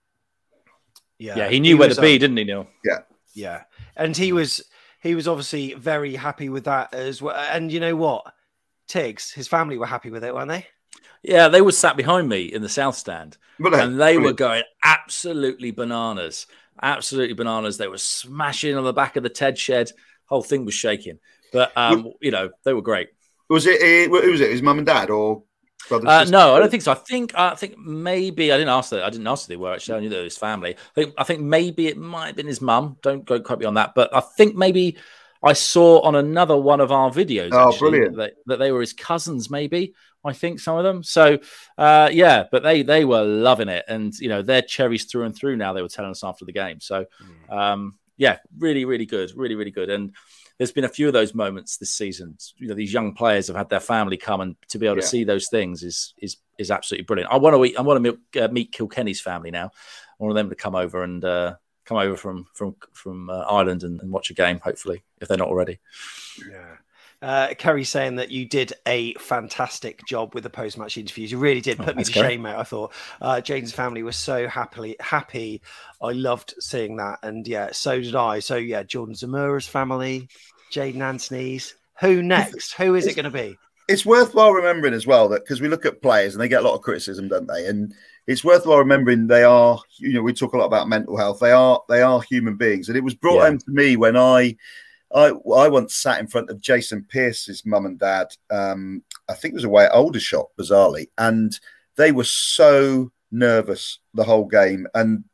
[1.19, 2.67] Yeah, yeah he knew where to be, um, didn't he, Neil?
[2.85, 2.99] Yeah,
[3.35, 3.63] Yeah.
[3.97, 4.63] and he was
[5.01, 7.37] he was obviously very happy with that as well.
[7.37, 8.33] And you know what,
[8.89, 10.67] Tigz, his family were happy with it, weren't they?
[11.23, 14.63] Yeah, they were sat behind me in the south stand, But and they were going
[14.85, 16.47] absolutely bananas,
[16.83, 17.79] absolutely bananas.
[17.79, 19.91] They were smashing on the back of the Ted shed.
[20.27, 21.19] Whole thing was shaking,
[21.53, 23.09] but um, you know they were great.
[23.49, 24.09] was it?
[24.09, 24.51] Who was it?
[24.51, 25.43] His mum and dad or
[25.89, 26.09] brother?
[26.09, 26.93] Uh, no, I don't think so.
[26.93, 29.05] I think I think maybe I didn't ask that.
[29.05, 29.99] I didn't ask if they were actually.
[29.99, 30.75] I knew they were his family.
[30.75, 32.97] I think I think maybe it might have been his mum.
[33.03, 33.95] Don't go quote me on that.
[33.95, 34.97] But I think maybe
[35.43, 37.51] I saw on another one of our videos.
[37.53, 38.17] Oh, actually, brilliant.
[38.17, 39.51] That, that they were his cousins.
[39.51, 41.03] Maybe I think some of them.
[41.03, 41.39] So
[41.77, 45.35] uh, yeah, but they they were loving it, and you know they're cherries through and
[45.35, 45.57] through.
[45.57, 46.81] Now they were telling us after the game.
[46.81, 47.07] So
[47.51, 50.15] um, yeah, really really good, really really good, and.
[50.57, 52.39] There's been a few of those moments this season.
[52.59, 55.03] You know, these young players have had their family come, and to be able to
[55.03, 57.33] see those things is is is absolutely brilliant.
[57.33, 59.73] I want to I want to meet, uh, meet Kilkenny's family now.
[60.21, 63.83] I want them to come over and uh, come over from from from uh, Ireland
[63.83, 64.61] and, and watch a game.
[64.61, 65.81] Hopefully, if they're not already.
[66.49, 66.77] Yeah.
[67.23, 71.33] Uh, Kerry saying that you did a fantastic job with the post-match interviews.
[71.33, 72.13] You really did Oh, put me to Kerry.
[72.13, 72.55] shame, mate.
[72.57, 75.63] I thought uh, Jane's family was so happily happy.
[76.03, 78.41] I loved seeing that, and yeah, so did I.
[78.41, 80.29] So yeah, Jordan Zemura's family,
[80.71, 81.75] Jaidon Anthony's.
[82.01, 82.75] Who next?
[82.75, 83.59] Who is it going to be?
[83.87, 86.67] it's worthwhile remembering as well that because we look at players and they get a
[86.67, 87.67] lot of criticism, don't they?
[87.67, 87.93] And
[88.27, 91.41] it's worthwhile remembering they are, you know, we talk a lot about mental health.
[91.41, 93.45] They are, they are human beings, and it was brought Yeah.
[93.45, 94.57] home to me when I,
[95.15, 98.29] I, I once sat in front of Jason Pearce's mum and dad.
[98.51, 101.59] Um, I think it was away at Aldershot, bizarrely, and
[101.97, 105.25] they were so nervous the whole game, and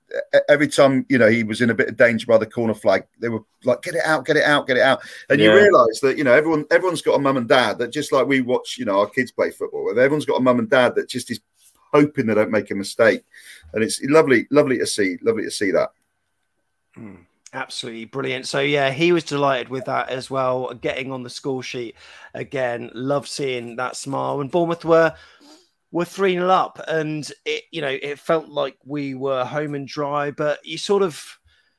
[0.48, 3.04] every time you know he was in a bit of danger by the corner flag,
[3.18, 6.00] they were like, "Get it out, get it out, get it out." And you realise
[6.00, 8.76] that you know everyone everyone's got a mum and dad that just like we watch,
[8.78, 9.90] you know, our kids play football.
[9.90, 11.40] Everyone's got a mum and dad that just is
[11.92, 13.22] hoping they don't make a mistake,
[13.72, 15.90] and it's lovely, lovely to see, lovely to see that.
[17.52, 18.46] Absolutely brilliant.
[18.46, 20.72] So yeah, he was delighted with that as well.
[20.74, 21.96] Getting on the score sheet
[22.32, 22.90] again.
[22.94, 24.40] love seeing that smile.
[24.40, 25.14] And Bournemouth were
[25.90, 29.88] were three 0 up, and it you know it felt like we were home and
[29.88, 30.30] dry.
[30.30, 31.38] But you sort of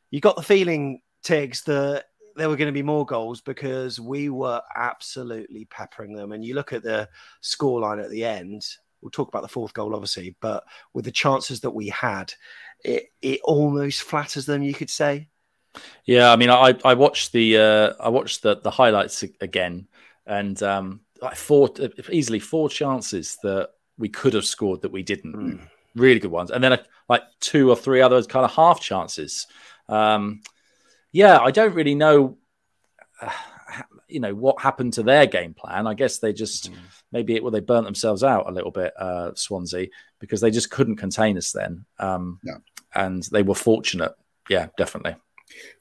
[0.10, 2.06] you got the feeling, Tigz, that
[2.36, 6.34] there were going to be more goals because we were absolutely peppering them.
[6.34, 7.08] And you look at the
[7.44, 8.66] scoreline at the end.
[9.02, 12.34] We'll talk about the fourth goal, obviously, but with the chances that we had,
[12.84, 14.64] it it almost flatters them.
[14.64, 15.30] You could say.
[16.06, 19.88] Yeah, I mean, I I watched the uh, I watched the the highlights again,
[20.26, 21.70] and um, like four
[22.10, 25.36] easily four chances that we could have scored that we didn't.
[25.36, 25.68] Mm.
[25.96, 29.48] Really good ones, and then a, like two or three others kind of half chances.
[29.90, 30.42] Um,
[31.12, 32.38] yeah, I don't really know.
[33.22, 33.30] Uh,
[34.08, 35.88] you know what happened to their game plan?
[35.88, 36.70] I guess they just
[37.12, 39.88] maybe it well they burnt themselves out a little bit, uh, Swansea,
[40.20, 41.86] because they just couldn't contain us then.
[42.00, 42.58] Um, No.
[42.96, 44.14] and they were fortunate.
[44.50, 45.16] Yeah, definitely.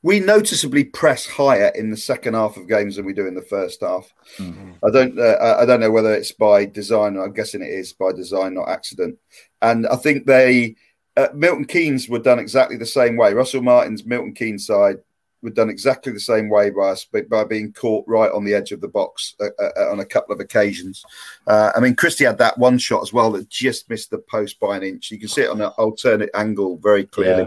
[0.03, 3.43] We noticeably press higher in the second half of games than we do in the
[3.43, 4.12] first half.
[4.39, 4.75] Mhm.
[4.85, 7.18] I don't, uh, I- don't know whether it's by design.
[7.18, 9.18] I'm guessing it is by design, not accident.
[9.61, 10.77] And I think they,
[11.16, 13.35] uh, Milton Keynes were done exactly the same way.
[13.35, 14.99] Russell Martin's Milton Keynes side
[15.43, 18.55] were done exactly the same way by us, by, by being caught right on the
[18.55, 21.03] edge of the box uh, uh, on a couple of occasions.
[21.47, 24.61] Uh, I mean, Christie had that one shot as well that just missed the post
[24.61, 25.11] by an inch.
[25.11, 27.45] You can see it on an alternate angle very clearly.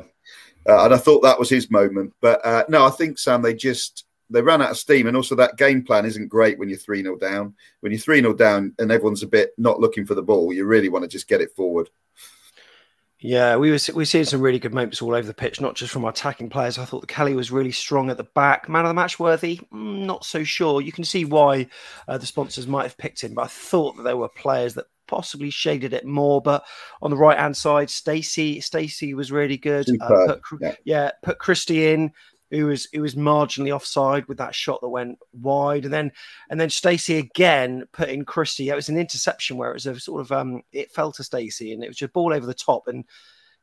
[0.68, 2.14] Uh, and I thought that was his moment.
[2.22, 5.36] But uh, no, I think Sam they just they ran out of steam, and also
[5.36, 7.54] that game plan isn't great when you're three 0 down.
[7.82, 10.66] When you're three 0 down and everyone's a bit not looking for the ball, you
[10.66, 11.90] really want to just get it forward.
[13.24, 15.94] Yeah, we were we seeing some really good moments all over the pitch, not just
[15.94, 16.78] from our attacking players.
[16.78, 18.68] I thought the Kelly was really strong at the back.
[18.68, 20.82] Man of the match worthy, mm, not so sure.
[20.82, 21.68] You can see why
[22.10, 24.88] uh, the sponsors might have picked him, but I thought that there were players that
[25.08, 26.42] possibly shaded it more.
[26.42, 26.66] But
[27.02, 29.88] on the right hand side, Stacey Stacey was really good.
[30.02, 30.76] Uh, put, yeah.
[30.84, 32.12] yeah, put Christie in
[32.54, 36.12] who was who was marginally offside with that shot that went wide, and then
[36.50, 38.70] and then Stacey again put in Christie.
[38.70, 41.74] It was an interception where it was a sort of um it fell to Stacey
[41.74, 43.06] and it was just ball over the top, and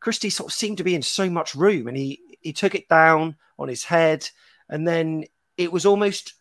[0.00, 2.88] Christie sort of seemed to be in so much room, and he he took it
[2.88, 4.28] down on his head,
[4.68, 5.24] and then
[5.56, 6.34] it was almost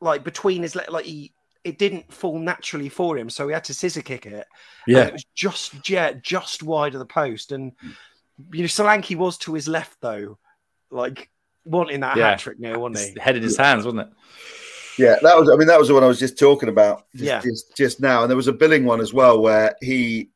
[0.00, 1.32] like between his like he
[1.64, 4.46] it didn't fall naturally for him, so he had to scissor kick it.
[4.86, 7.72] Yeah, it was just yeah, just wide of the post, and
[8.52, 10.38] you know Solanke was to his left though,
[10.90, 11.30] like
[11.66, 12.30] wanting that yeah.
[12.30, 13.20] hat trick now, wasn't he?
[13.20, 14.08] Head in his hands, wasn't it?
[14.98, 15.50] Yeah, that was.
[15.50, 17.04] I mean, that was the one I was just talking about.
[17.14, 20.30] Just, yeah, just, just now, and there was a billing one as well where he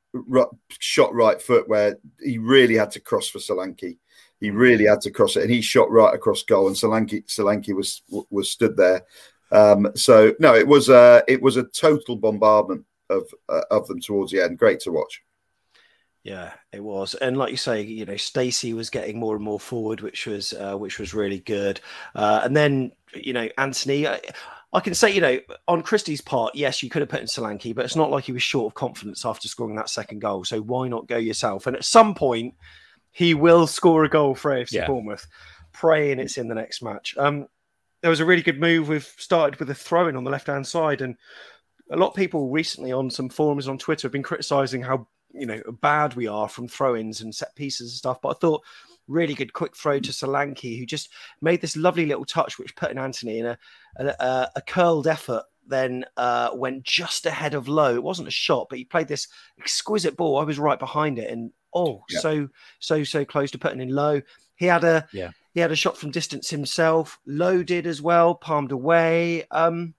[0.78, 3.96] shot right foot where he really had to cross for Solanke.
[4.40, 7.74] He really had to cross it, and he shot right across goal, and Solanke Solanke
[7.74, 9.02] was was stood there.
[9.52, 14.00] Um, so no, it was a it was a total bombardment of uh, of them
[14.00, 14.58] towards the end.
[14.58, 15.22] Great to watch.
[16.22, 19.58] Yeah, it was, and like you say, you know, Stacey was getting more and more
[19.58, 21.80] forward, which was uh, which was really good.
[22.14, 24.20] Uh, and then you know, Anthony, I,
[24.72, 27.74] I, can say, you know, on Christie's part, yes, you could have put in Solanke,
[27.74, 30.44] but it's not like he was short of confidence after scoring that second goal.
[30.44, 31.66] So why not go yourself?
[31.66, 32.54] And at some point,
[33.10, 34.86] he will score a goal for AFC yeah.
[34.86, 35.26] Bournemouth,
[35.72, 37.16] praying it's in the next match.
[37.18, 37.46] Um,
[38.02, 38.88] there was a really good move.
[38.88, 41.16] We've started with a throw in on the left hand side, and
[41.90, 45.46] a lot of people recently on some forums on Twitter have been criticizing how you
[45.46, 48.20] know bad we are from throw-ins and set pieces and stuff.
[48.20, 48.64] But I thought
[49.08, 51.10] really good quick throw to Solanke, who just
[51.40, 53.58] made this lovely little touch, which put in Anthony in a
[53.96, 55.44] a, a curled effort.
[55.66, 57.94] Then uh, went just ahead of Lowe.
[57.94, 59.28] It wasn't a shot, but he played this
[59.60, 60.38] exquisite ball.
[60.38, 62.18] I was right behind it, and oh, yeah.
[62.20, 62.48] so
[62.80, 64.22] so so close to putting in Lowe.
[64.56, 65.30] He had a yeah.
[65.52, 67.18] He had a shot from distance himself.
[67.26, 69.44] Lowe did as well, palmed away.
[69.50, 69.94] Um,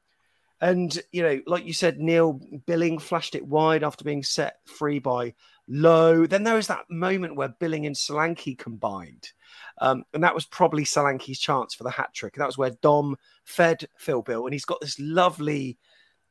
[0.61, 4.99] and, you know, like you said, Neil Billing flashed it wide after being set free
[4.99, 5.33] by
[5.67, 6.27] Lowe.
[6.27, 9.31] Then there was that moment where Billing and Solanke combined.
[9.79, 12.35] Um, and that was probably Solanke's chance for the hat trick.
[12.35, 14.45] That was where Dom fed Phil Bill.
[14.45, 15.79] And he's got this lovely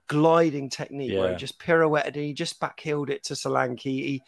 [0.06, 1.20] gliding technique yeah.
[1.20, 3.82] where he just pirouetted and he just backheeled it to Solanke.
[3.82, 4.22] He,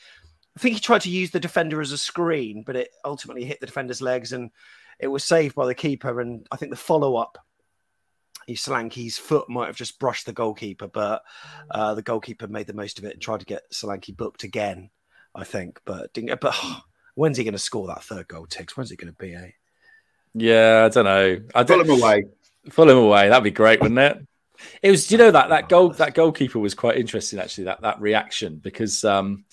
[0.57, 3.61] I think he tried to use the defender as a screen, but it ultimately hit
[3.61, 4.51] the defender's legs and
[4.99, 6.21] it was saved by the keeper.
[6.21, 7.39] And I think the follow up
[8.49, 11.23] Solanke's foot might have just brushed the goalkeeper, but
[11.71, 14.91] uh, the goalkeeper made the most of it and tried to get Solanke booked again,
[15.35, 15.81] I think.
[15.85, 16.81] But didn't, but oh,
[17.15, 18.73] when's he going to score that third goal, Tigz?
[18.73, 19.35] When's it going to be?
[19.35, 19.51] Eh?
[20.35, 21.41] Yeah, I don't know.
[21.55, 22.25] I pull him away.
[22.71, 23.29] Pull him away.
[23.29, 24.27] That'd be great, wouldn't it?
[24.83, 25.11] It was.
[25.11, 27.65] You know that that goal that goalkeeper was quite interesting actually.
[27.65, 29.05] That that reaction because.
[29.05, 29.45] um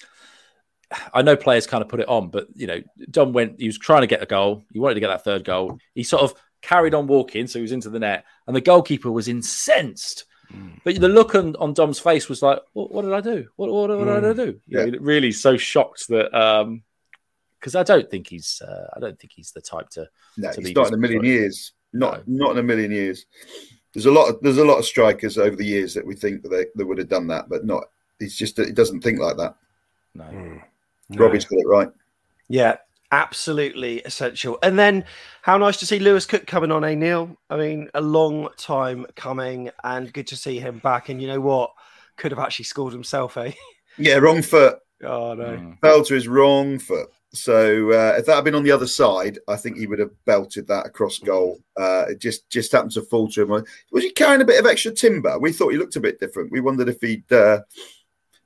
[1.13, 2.81] I know players kind of put it on, but you know,
[3.11, 3.59] Dom went.
[3.59, 4.63] He was trying to get a goal.
[4.73, 5.77] He wanted to get that third goal.
[5.93, 9.11] He sort of carried on walking, so he was into the net, and the goalkeeper
[9.11, 10.25] was incensed.
[10.53, 10.79] Mm.
[10.83, 13.47] But the look on, on Dom's face was like, "What, what did I do?
[13.55, 14.21] What, what, what mm.
[14.21, 14.37] did I hmm.
[14.37, 14.85] do?" Yeah.
[14.85, 16.83] know, really so shocked that um,
[17.59, 20.07] because um, I don't think he's uh, I don't think he's the type to.
[20.37, 21.73] No, to he's not in a million years.
[21.93, 22.45] Not no.
[22.45, 23.25] not in a million years.
[23.93, 26.43] There's a lot of there's a lot of strikers over the years that we think
[26.43, 27.85] that they, they would have done that, but not.
[28.19, 29.55] He's just he doesn't think like that.
[30.15, 30.25] No.
[30.25, 30.61] Mm.
[31.11, 31.89] Robbie's got it right.
[32.47, 32.77] Yeah,
[33.11, 34.57] absolutely essential.
[34.63, 35.05] And then
[35.41, 37.37] how nice to see Lewis Cook coming on, eh, Neil?
[37.49, 41.09] I mean, a long time coming and good to see him back.
[41.09, 41.71] And you know what?
[42.17, 43.51] Could have actually scored himself, eh?
[43.97, 44.79] Yeah, wrong foot.
[45.03, 45.57] Oh, no.
[45.57, 45.79] Mm.
[45.81, 47.09] Fell to his wrong foot.
[47.33, 50.11] So uh, if that had been on the other side, I think he would have
[50.25, 51.59] belted that across goal.
[51.77, 53.49] Uh, it just just happened to fall to him.
[53.91, 55.37] Was he carrying a bit of extra timber?
[55.37, 56.51] We thought he looked a bit different.
[56.51, 57.59] We wondered if he'd uh,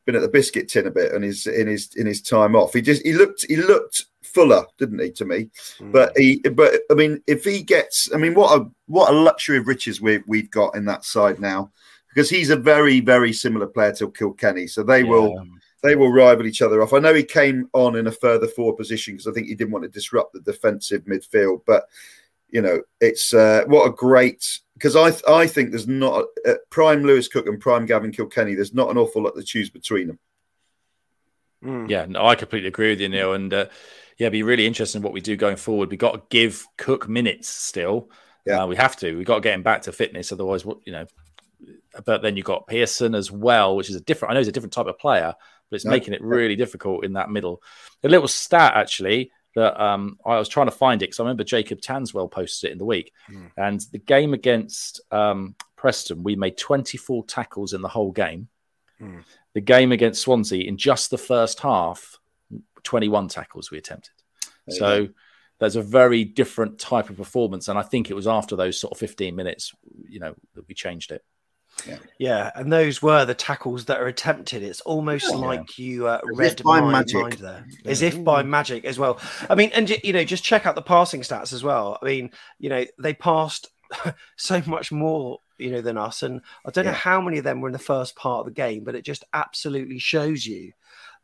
[0.05, 2.74] been at the biscuit tin a bit and his in his in his time off.
[2.74, 5.49] He just he looked he looked fuller, didn't he, to me?
[5.79, 5.91] Mm.
[5.91, 9.57] But he, but I mean, if he gets, I mean, what a what a luxury
[9.57, 11.71] of riches we've we've got in that side now,
[12.09, 15.09] because he's a very very similar player to Kilkenny, so they yeah.
[15.09, 15.45] will
[15.81, 16.93] they will rival each other off.
[16.93, 19.73] I know he came on in a further forward position because I think he didn't
[19.73, 21.86] want to disrupt the defensive midfield, but
[22.49, 27.03] you know, it's uh, what a great because I I think there's not uh, prime
[27.03, 28.55] Lewis Cook and prime Gavin Kilkenny.
[28.55, 30.19] There's not an awful lot to choose between them.
[31.63, 31.89] Mm.
[31.89, 33.34] Yeah, no, I completely agree with you, Neil.
[33.34, 33.65] And uh,
[34.18, 35.89] yeah, be really interesting what we do going forward.
[35.89, 38.09] We got to give Cook minutes still.
[38.45, 39.18] Yeah, uh, we have to.
[39.18, 40.32] We got to get him back to fitness.
[40.32, 41.05] Otherwise, what you know.
[42.05, 44.32] But then you've got Pearson as well, which is a different.
[44.32, 45.34] I know he's a different type of player,
[45.70, 47.61] but it's making it really difficult in that middle.
[48.03, 51.43] A little stat actually: that um, I was trying to find it because I remember
[51.43, 53.14] Jacob Tanswell posted it in the week.
[53.30, 53.51] Mm.
[53.57, 58.47] And the game against um, Preston, we made 24 tackles in the whole game.
[58.99, 59.24] Mm.
[59.53, 62.20] The game against Swansea, in just the first half,
[62.84, 64.13] 21 tackles we attempted.
[64.67, 65.07] There so
[65.59, 67.67] there's a very different type of performance.
[67.67, 69.73] And I think it was after those sort of 15 minutes,
[70.09, 71.23] you know, that we changed it.
[71.88, 71.97] Yeah.
[72.19, 74.61] yeah, and those were the tackles that are attempted.
[74.61, 75.86] It's almost oh, like yeah.
[75.86, 77.21] you uh, read my magic.
[77.21, 77.91] mind there, yeah.
[77.91, 79.19] as if by magic as well.
[79.49, 81.97] I mean, and you know, just check out the passing stats as well.
[81.99, 82.29] I mean,
[82.59, 83.71] you know, they passed
[84.38, 87.59] so much more, you know, than us, and I don't know how many of them
[87.59, 90.73] were in the first part of the game, but it just absolutely shows you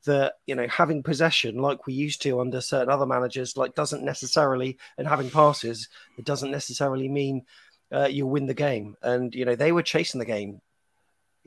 [0.05, 4.03] that you know having possession like we used to under certain other managers like doesn't
[4.03, 7.45] necessarily and having passes it doesn't necessarily mean
[7.91, 8.95] uh, you'll win the game.
[9.01, 10.61] And you know they were chasing the game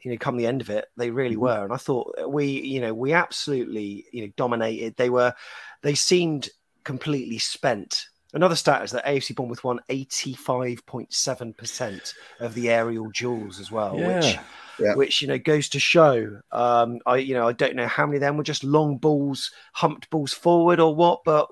[0.02, 1.42] you know come the end of it they really mm-hmm.
[1.42, 1.64] were.
[1.64, 4.96] And i thought we you know we absolutely you know dominated.
[4.96, 5.34] They were
[5.82, 6.48] they seemed
[6.84, 13.70] completely spent Another stat is that AFC Bournemouth won 85.7% of the aerial duels as
[13.70, 14.16] well, yeah.
[14.16, 14.38] which
[14.78, 14.94] yeah.
[14.94, 16.40] which you know goes to show.
[16.50, 19.50] Um, I you know I don't know how many of them were just long balls,
[19.72, 21.48] humped balls forward or what, but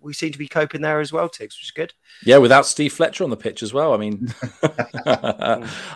[0.00, 1.92] we seem to be coping there as well, Tigz, which is good.
[2.24, 3.94] Yeah, without Steve Fletcher on the pitch as well.
[3.94, 4.32] I mean,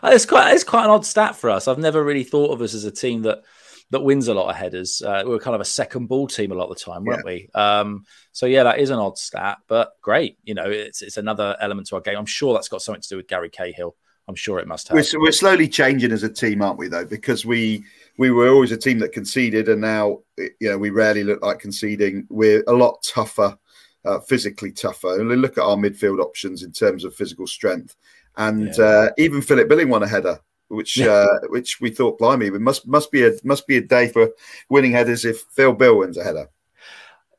[0.04, 1.68] it's quite it's quite an odd stat for us.
[1.68, 3.42] I've never really thought of us as a team that
[3.90, 5.02] that wins a lot of headers.
[5.02, 7.22] Uh, we were kind of a second ball team a lot of the time, weren't
[7.24, 7.32] yeah.
[7.32, 7.48] we?
[7.54, 10.38] Um, so yeah, that is an odd stat, but great.
[10.44, 12.16] You know, it's it's another element to our game.
[12.18, 13.96] I'm sure that's got something to do with Gary Cahill.
[14.28, 14.94] I'm sure it must have.
[14.94, 16.88] We're, we're slowly changing as a team, aren't we?
[16.88, 17.84] Though, because we
[18.18, 21.58] we were always a team that conceded, and now you know we rarely look like
[21.58, 22.26] conceding.
[22.28, 23.56] We're a lot tougher,
[24.04, 25.18] uh, physically tougher.
[25.18, 27.96] And look at our midfield options in terms of physical strength.
[28.36, 28.84] And yeah.
[28.84, 30.38] uh, even Philip Billing won a header,
[30.68, 34.08] which uh, which we thought, blimey, it must must be a must be a day
[34.08, 34.30] for
[34.68, 36.48] winning headers if Phil Bill wins a header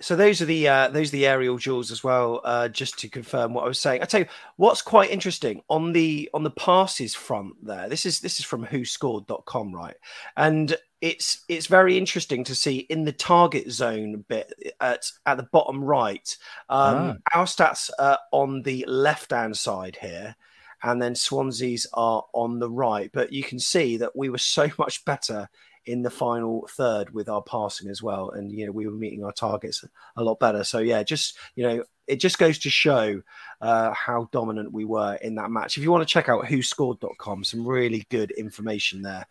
[0.01, 2.41] so those are the uh, those are the aerial duels as well.
[2.43, 5.91] Uh, just to confirm what I was saying, I tell you what's quite interesting on
[5.91, 7.53] the on the passes front.
[7.65, 9.95] There, this is this is from WhoScored.com, right?
[10.37, 15.43] And it's it's very interesting to see in the target zone bit at at the
[15.43, 16.35] bottom right.
[16.69, 17.37] Um, ah.
[17.39, 20.35] Our stats are on the left hand side here,
[20.83, 23.09] and then Swansea's are on the right.
[23.13, 25.49] But you can see that we were so much better
[25.85, 28.31] in the final third with our passing as well.
[28.31, 29.83] And, you know, we were meeting our targets
[30.17, 30.63] a lot better.
[30.63, 33.21] So, yeah, just, you know, it just goes to show
[33.61, 35.77] uh, how dominant we were in that match.
[35.77, 39.25] If you want to check out whoscored.com, some really good information there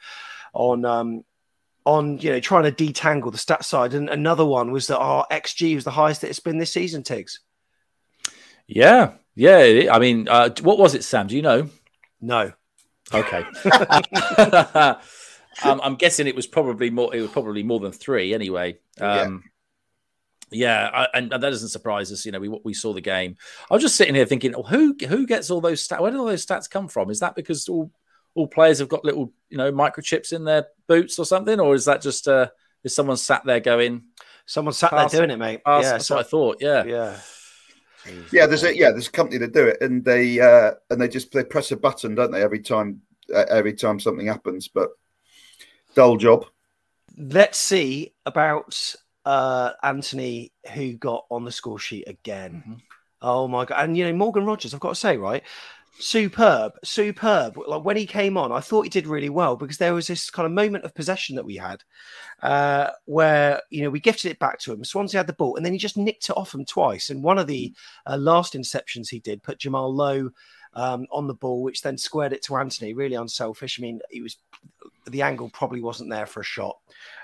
[0.52, 1.24] on, um,
[1.88, 5.26] on you know trying to detangle the stat side and another one was that our
[5.30, 7.38] xg was the highest that it's been this season tigz
[8.66, 11.68] yeah yeah i mean uh, what was it sam do you know
[12.20, 12.52] no
[13.14, 13.44] okay
[15.64, 17.14] um, I'm guessing it was probably more.
[17.14, 18.78] It was probably more than three anyway.
[19.00, 19.44] Um,
[20.50, 22.24] yeah, yeah I, and, and, that doesn't surprise us.
[22.24, 23.36] You know, we we saw the game.
[23.70, 26.00] I was just sitting here thinking, oh, who who gets all those stats?
[26.00, 27.10] Where do all those stats come from?
[27.10, 27.90] Is that because all
[28.34, 31.86] all players have got little you know microchips in their boots or something, or is
[31.86, 32.48] that just uh,
[32.84, 34.04] is someone sat there going?
[34.46, 35.62] Someone sat there doing it, mate.
[35.64, 36.56] Pass, yeah, that's so, what I thought.
[36.60, 37.18] Yeah, yeah.
[38.32, 41.08] Yeah, there's a yeah, there's a company that do it, and they uh, and they
[41.08, 42.42] just they press a button, don't they?
[42.42, 43.02] Every time,
[43.34, 44.68] uh, every time something happens.
[44.68, 44.90] But
[45.94, 46.46] dull job.
[47.16, 48.94] Let's see about
[49.24, 52.62] uh, Anthony, who got on the score sheet again.
[52.66, 52.74] Mm-hmm.
[53.20, 53.84] Oh my god!
[53.84, 55.42] And you know Morgan Rogers, I've got to say, right,
[55.98, 57.58] superb, superb.
[57.66, 60.30] Like when he came on, I thought he did really well because there was this
[60.30, 61.82] kind of moment of possession that we had,
[62.42, 64.84] uh, where you know we gifted it back to him.
[64.84, 67.10] Swansea had the ball, and then he just nicked it off him twice.
[67.10, 67.74] And one of the
[68.06, 70.30] uh, last interceptions he did put Jamal Lowe
[70.74, 72.94] um, on the ball, which then squared it to Anthony.
[72.94, 73.78] Really unselfish.
[73.78, 74.36] I mean, he was
[75.06, 76.78] the angle probably wasn't there for a shot,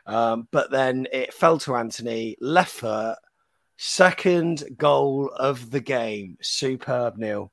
[0.07, 3.17] um, but then it fell to Anthony, left foot,
[3.77, 6.39] second goal of the game.
[6.41, 7.53] Superb, Neil.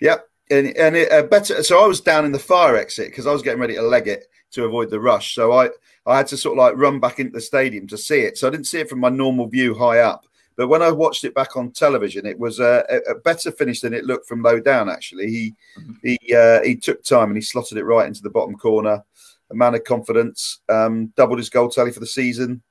[0.00, 1.62] Yep, and and it, uh, better.
[1.62, 4.08] So I was down in the fire exit because I was getting ready to leg
[4.08, 5.34] it to avoid the rush.
[5.34, 5.70] So I
[6.06, 8.38] I had to sort of like run back into the stadium to see it.
[8.38, 10.26] So I didn't see it from my normal view high up.
[10.56, 13.94] But when I watched it back on television, it was a, a better finish than
[13.94, 14.90] it looked from low down.
[14.90, 15.92] Actually, he mm-hmm.
[16.02, 19.02] he uh, he took time and he slotted it right into the bottom corner.
[19.50, 22.62] A man of confidence, um, doubled his goal tally for the season.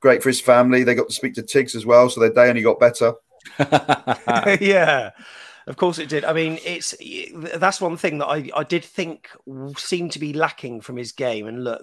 [0.00, 0.84] Great for his family.
[0.84, 3.14] They got to speak to Tigz as well, so their day only got better.
[4.60, 5.10] yeah.
[5.68, 6.24] Of course it did.
[6.24, 6.94] I mean, it's
[7.58, 9.28] that's one thing that I, I did think
[9.76, 11.46] seemed to be lacking from his game.
[11.46, 11.82] And look,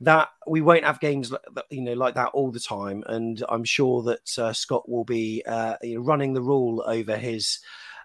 [0.00, 1.32] that we won't have games
[1.70, 5.42] you know like that all the time and i'm sure that uh, scott will be
[5.46, 7.58] uh, running the rule over his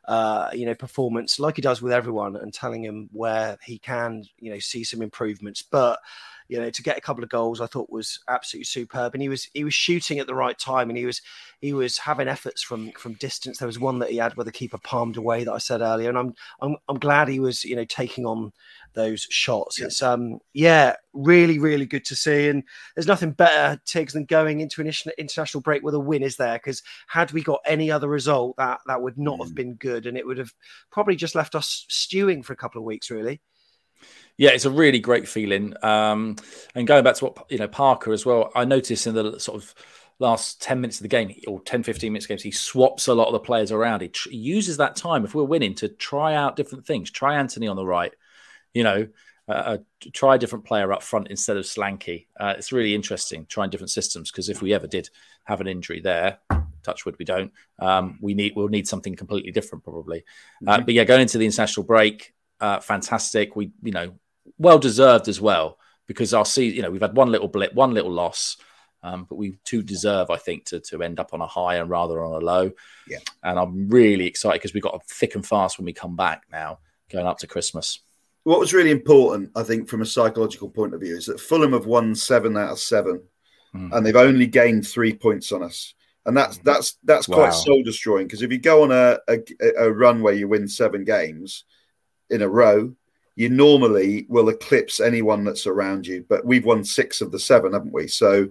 [0.08, 4.24] uh, you know performance like he does with everyone and telling him where he can
[4.40, 6.00] you know see some improvements but
[6.48, 9.14] you know, to get a couple of goals, I thought was absolutely superb.
[9.14, 11.22] And he was he was shooting at the right time, and he was
[11.60, 13.58] he was having efforts from from distance.
[13.58, 16.10] There was one that he had where the keeper palmed away that I said earlier,
[16.10, 18.52] and I'm I'm I'm glad he was you know taking on
[18.96, 19.80] those shots.
[19.80, 19.88] Yeah.
[19.88, 22.50] It's um yeah, really really good to see.
[22.50, 22.64] And
[22.96, 26.56] there's nothing better Tigz than going into an international break with a win, is there?
[26.56, 29.44] Because had we got any other result, that that would not mm.
[29.44, 30.54] have been good, and it would have
[30.92, 33.42] probably just left us stewing for a couple of weeks, really.
[34.38, 35.74] Yeah, it's a really great feeling.
[35.82, 36.36] Um,
[36.74, 38.52] and going back to what you know, Parker as well.
[38.54, 39.74] I noticed in the sort of
[40.20, 43.14] last 10 minutes of the game or 10 15 minutes of games he swaps a
[43.14, 45.90] lot of the players around he, tr- he, uses that time if we're winning to
[45.90, 48.14] try out different things try anthony on the right
[48.76, 49.08] you know
[49.48, 49.78] uh, uh
[50.14, 53.90] try a different player up front instead of Solanke uh, it's really interesting trying different
[53.90, 55.10] systems because if we ever did
[55.46, 56.38] have an injury there
[56.84, 60.24] touchwood we don't um, we need we'll need something completely different probably
[60.68, 60.86] uh, mm-hmm.
[60.86, 64.14] but yeah going into the international break uh, fantastic we you know
[64.60, 67.94] well deserved as well because our season, you know, we've had one little blip, one
[67.94, 68.58] little loss,
[69.04, 71.90] um, but we too deserve, I think, to to end up on a high and
[71.90, 72.72] rather on a low.
[73.08, 76.16] Yeah, and I'm really excited because we've got a thick and fast when we come
[76.16, 76.80] back now,
[77.12, 78.00] going up to Christmas.
[78.46, 81.74] What was really important, I think, from a psychological point of view, is that Fulham
[81.74, 83.24] have won seven out of seven,
[83.76, 83.92] mm.
[83.92, 85.96] and they've only gained three points on us.
[86.28, 86.64] And that's hmm.
[86.64, 87.52] that's that's quite wow.
[87.52, 89.40] soul destroying because if you go on a, a,
[89.78, 91.66] a run where you win seven games
[92.32, 92.96] in a row,
[93.36, 96.26] you normally will eclipse anyone that's around you.
[96.28, 98.08] But we've won six of the seven, haven't we?
[98.08, 98.50] So,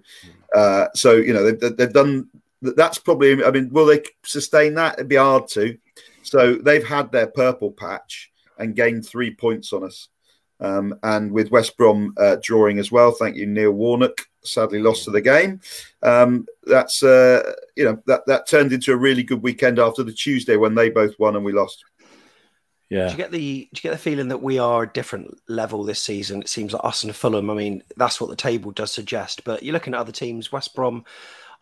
[0.54, 2.28] uh, so you know they've, they've done.
[2.62, 3.44] That's probably.
[3.44, 4.94] I mean, will they sustain that?
[4.94, 5.76] It'd be hard to.
[6.22, 10.08] So they've had their purple patch and gained three points on us.
[10.60, 14.26] Um, and with West Brom uh, drawing as well, thank you, Neil Warnock.
[14.44, 15.60] Sadly, lost to the game.
[16.02, 20.12] Um, that's uh, you know that that turned into a really good weekend after the
[20.12, 21.82] Tuesday when they both won and we lost.
[22.90, 23.06] Yeah.
[23.06, 25.82] Do you get the do you get the feeling that we are a different level
[25.82, 26.42] this season?
[26.42, 27.50] It seems like us and Fulham.
[27.50, 29.44] I mean, that's what the table does suggest.
[29.44, 31.04] But you're looking at other teams, West Brom.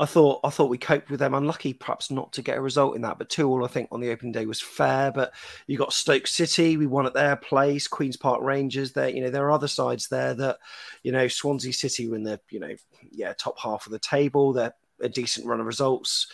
[0.01, 1.35] I thought I thought we coped with them.
[1.35, 4.01] Unlucky, perhaps not to get a result in that, but two all I think on
[4.01, 5.13] the opening day was fair.
[5.13, 5.33] But
[5.67, 7.87] you got Stoke City, we won at their place.
[7.87, 10.59] Queens Park Rangers, there you know there are other sides there that
[11.03, 12.75] you know Swansea City were in the you know
[13.11, 14.53] yeah top half of the table.
[14.53, 16.29] They're a decent run of results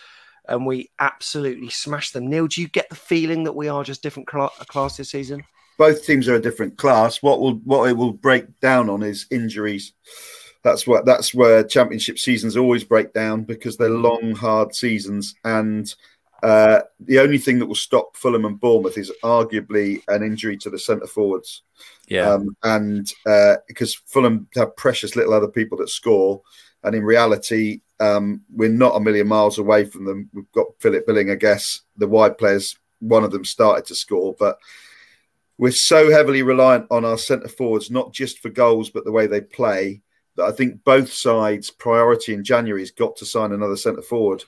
[0.49, 2.27] and we absolutely smashed them.
[2.27, 5.43] Neil, do you get the feeling that we are just different cl- class this season?
[5.77, 7.21] Both teams are a different class.
[7.23, 9.93] What will what it will break down on is injuries.
[10.63, 15.93] That's what that's where championship seasons always break down because they're long, hard seasons, and
[16.43, 20.69] uh, the only thing that will stop Fulham and Bournemouth is arguably an injury to
[20.69, 21.63] the centre forwards.
[22.07, 26.41] Yeah, um, and uh, because Fulham have precious little other people that score,
[26.83, 30.29] and in reality, um, we're not a million miles away from them.
[30.33, 31.81] We've got Philip Billing, I guess.
[31.97, 34.57] The wide players, one of them started to score, but
[35.57, 39.27] we're so heavily reliant on our centre forwards, not just for goals, but the way
[39.27, 40.01] they play,
[40.39, 44.43] that I think both sides' priority in January has got to sign another centre forward.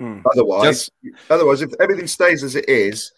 [0.00, 0.22] Mm.
[0.32, 0.92] Otherwise, just...
[1.30, 3.12] otherwise, if everything stays as it is,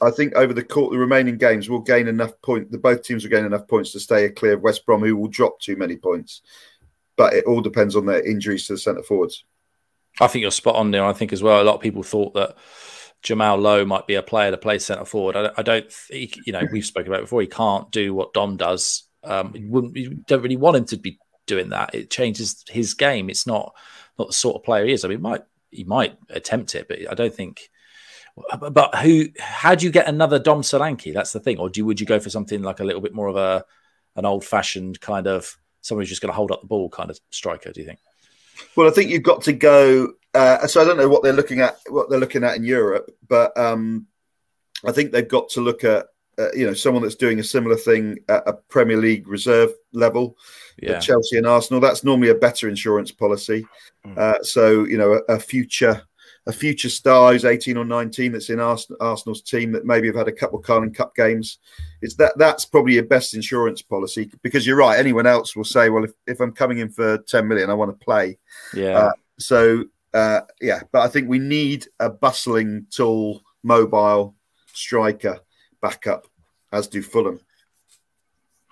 [0.00, 2.70] I think over the court, the remaining games, we'll gain enough point.
[2.70, 5.28] The both teams will gain enough points to stay clear of West Brom, who will
[5.28, 6.42] drop too many points
[7.20, 9.44] but it all depends on their injuries to the centre forwards.
[10.22, 11.04] I think you're spot on there.
[11.04, 12.56] I think as well, a lot of people thought that
[13.22, 15.36] Jamal Lowe might be a player to play centre forward.
[15.36, 18.56] I, I, don't think, you know, we've spoken about before, he can't do what Dom
[18.56, 19.02] does.
[19.22, 21.94] Um, you, you don't really want him to be doing that.
[21.94, 23.28] It changes his game.
[23.28, 23.74] It's not
[24.18, 25.04] not the sort of player he is.
[25.04, 27.70] I mean, he might he might attempt it, but I don't think.
[28.58, 29.26] But who?
[29.38, 31.12] How do you get another Dom Solanke?
[31.12, 31.58] That's the thing.
[31.58, 33.64] Or do you, would you go for something like a little bit more of a
[34.16, 37.10] an old fashioned kind of someone who's just going to hold up the ball kind
[37.10, 37.72] of striker?
[37.72, 37.98] Do you think?
[38.76, 40.12] Well, I think you've got to go.
[40.32, 43.10] Uh, so I don't know what they're looking at, what they're looking at in Europe,
[43.26, 44.06] but um,
[44.84, 46.06] I think they've got to look at
[46.40, 50.36] uh, you know someone that's doing a similar thing at a Premier League reserve level.
[50.82, 50.98] Yeah.
[50.98, 51.80] Chelsea and Arsenal.
[51.80, 53.66] That's normally a better insurance policy.
[54.06, 54.18] Mm.
[54.18, 56.02] Uh, so you know a, a future
[56.46, 60.28] a future star who's 18 or 19 that's in Arsenal's team that maybe have had
[60.28, 61.58] a couple of Carling Cup games.
[62.00, 64.98] It's that that's probably your best insurance policy because you're right.
[64.98, 67.90] Anyone else will say, well, if, if I'm coming in for 10 million, I want
[67.90, 68.38] to play.
[68.74, 68.98] Yeah.
[68.98, 69.84] Uh, so,
[70.14, 74.34] uh, yeah, but I think we need a bustling, tall, mobile
[74.72, 75.40] striker
[75.80, 76.26] backup,
[76.72, 77.40] as do Fulham.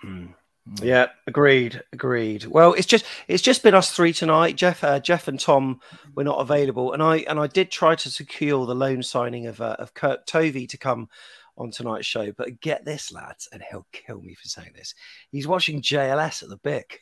[0.03, 0.33] Mm.
[0.81, 2.45] Yeah, agreed, agreed.
[2.45, 4.55] Well, it's just it's just been us three tonight.
[4.55, 5.79] Jeff, uh, Jeff, and Tom
[6.15, 9.61] were not available, and I and I did try to secure the loan signing of
[9.61, 11.09] uh, of Kurt Tovey to come
[11.57, 12.31] on tonight's show.
[12.31, 14.93] But get this, lads, and he'll kill me for saying this.
[15.31, 17.01] He's watching JLS at the Bic.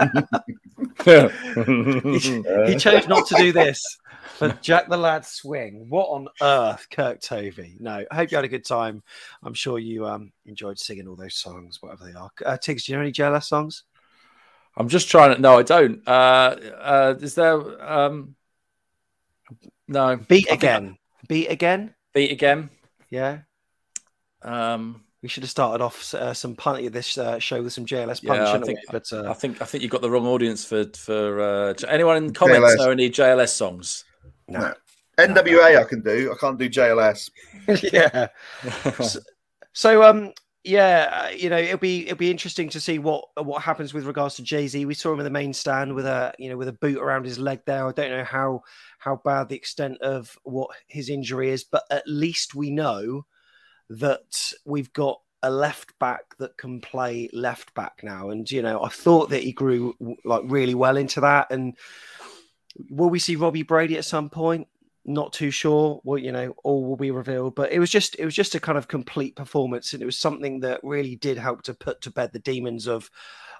[0.00, 0.04] He,
[2.66, 3.98] he chose not to do this
[4.36, 5.86] for Jack the Lad Swing.
[5.88, 7.76] What on earth, Kirk Tovey?
[7.80, 9.02] No, I hope you had a good time.
[9.42, 12.30] I'm sure you um, enjoyed singing all those songs, whatever they are.
[12.44, 13.84] Uh, Tigz, do you know any JLS songs?
[14.76, 15.40] I'm just trying to.
[15.40, 16.06] No, I don't.
[16.06, 17.90] Uh, uh, is there?
[17.90, 18.36] Um,
[19.86, 20.16] no.
[20.16, 20.96] Beat again.
[21.28, 21.94] Beat again.
[22.14, 22.70] Beat again.
[23.10, 23.40] Yeah.
[24.42, 28.24] Um, we should have started off uh, some punch this uh, show with some JLS
[28.26, 28.40] punch.
[28.40, 29.30] Yeah, I think, but uh...
[29.30, 32.32] I think I think you've got the wrong audience for for uh, anyone in the
[32.32, 32.78] comments JLS.
[32.78, 34.04] know any JLS songs.
[34.48, 34.74] No.
[35.18, 36.32] NWA I can do.
[36.32, 37.30] I can't do JLS.
[37.92, 38.28] yeah.
[39.02, 39.20] so,
[39.72, 40.32] so, um,
[40.64, 44.06] yeah, uh, you know, it'll be it'll be interesting to see what what happens with
[44.06, 44.84] regards to Jay Z.
[44.84, 47.24] We saw him in the main stand with a you know with a boot around
[47.24, 47.86] his leg there.
[47.86, 48.62] I don't know how
[48.98, 53.24] how bad the extent of what his injury is, but at least we know
[54.00, 58.30] that we've got a left back that can play left back now.
[58.30, 61.50] And you know, I thought that he grew like really well into that.
[61.50, 61.76] And
[62.90, 64.68] will we see Robbie Brady at some point?
[65.04, 68.24] not too sure well you know all will be revealed but it was just it
[68.24, 71.62] was just a kind of complete performance and it was something that really did help
[71.62, 73.10] to put to bed the demons of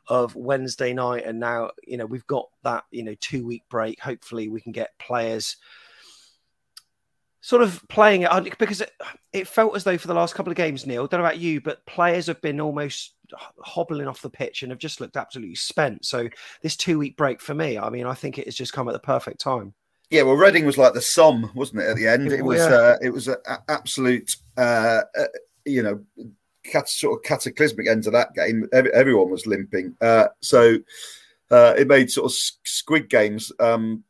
[0.09, 3.99] of wednesday night and now you know we've got that you know two week break
[3.99, 5.57] hopefully we can get players
[7.43, 8.93] sort of playing it because it,
[9.33, 11.61] it felt as though for the last couple of games neil don't know about you
[11.61, 13.15] but players have been almost
[13.59, 16.29] hobbling off the pitch and have just looked absolutely spent so
[16.63, 18.93] this two week break for me i mean i think it has just come at
[18.93, 19.75] the perfect time
[20.13, 21.89] yeah, well, Reading was like the Somme, wasn't it?
[21.89, 22.67] At the end, it was yeah.
[22.67, 23.37] uh, it was an
[23.71, 25.25] absolute, uh, uh,
[25.65, 26.03] you know,
[26.65, 28.69] cat- sort of cataclysmic end to that game.
[28.75, 30.77] Every- everyone was limping, uh, so
[31.51, 34.05] uh, it made sort of Squid Games um,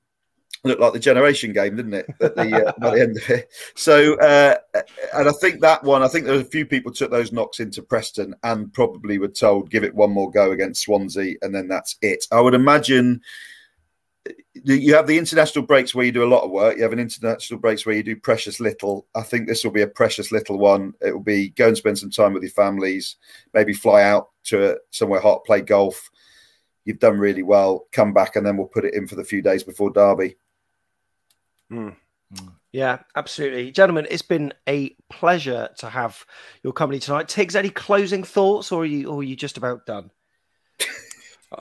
[0.64, 2.06] look like the Generation Game, didn't it?
[2.20, 3.50] At the, uh, the end of it.
[3.74, 7.32] So, and I think that one, I think there was a few people took those
[7.32, 11.54] knocks into Preston and probably were told give it one more go against Swansea, and
[11.54, 12.24] then that's it.
[12.30, 13.20] I would imagine
[14.64, 16.76] you have the international breaks where you do a lot of work.
[16.76, 19.06] You have an international breaks where you do precious little.
[19.16, 20.94] I think this will be a precious little one.
[21.00, 23.16] It will be go and spend some time with your families,
[23.52, 26.08] maybe fly out to somewhere hot, play golf.
[26.84, 27.86] You've done really well.
[27.92, 30.36] Come back, and then we'll put it in for the few days before Derby.
[31.72, 31.96] Mm.
[32.72, 33.70] Yeah, absolutely.
[33.70, 36.24] Gentlemen, it's been a pleasure to have
[36.62, 37.28] your company tonight.
[37.28, 40.10] Tigz, any closing thoughts, or are you, or are you just about done?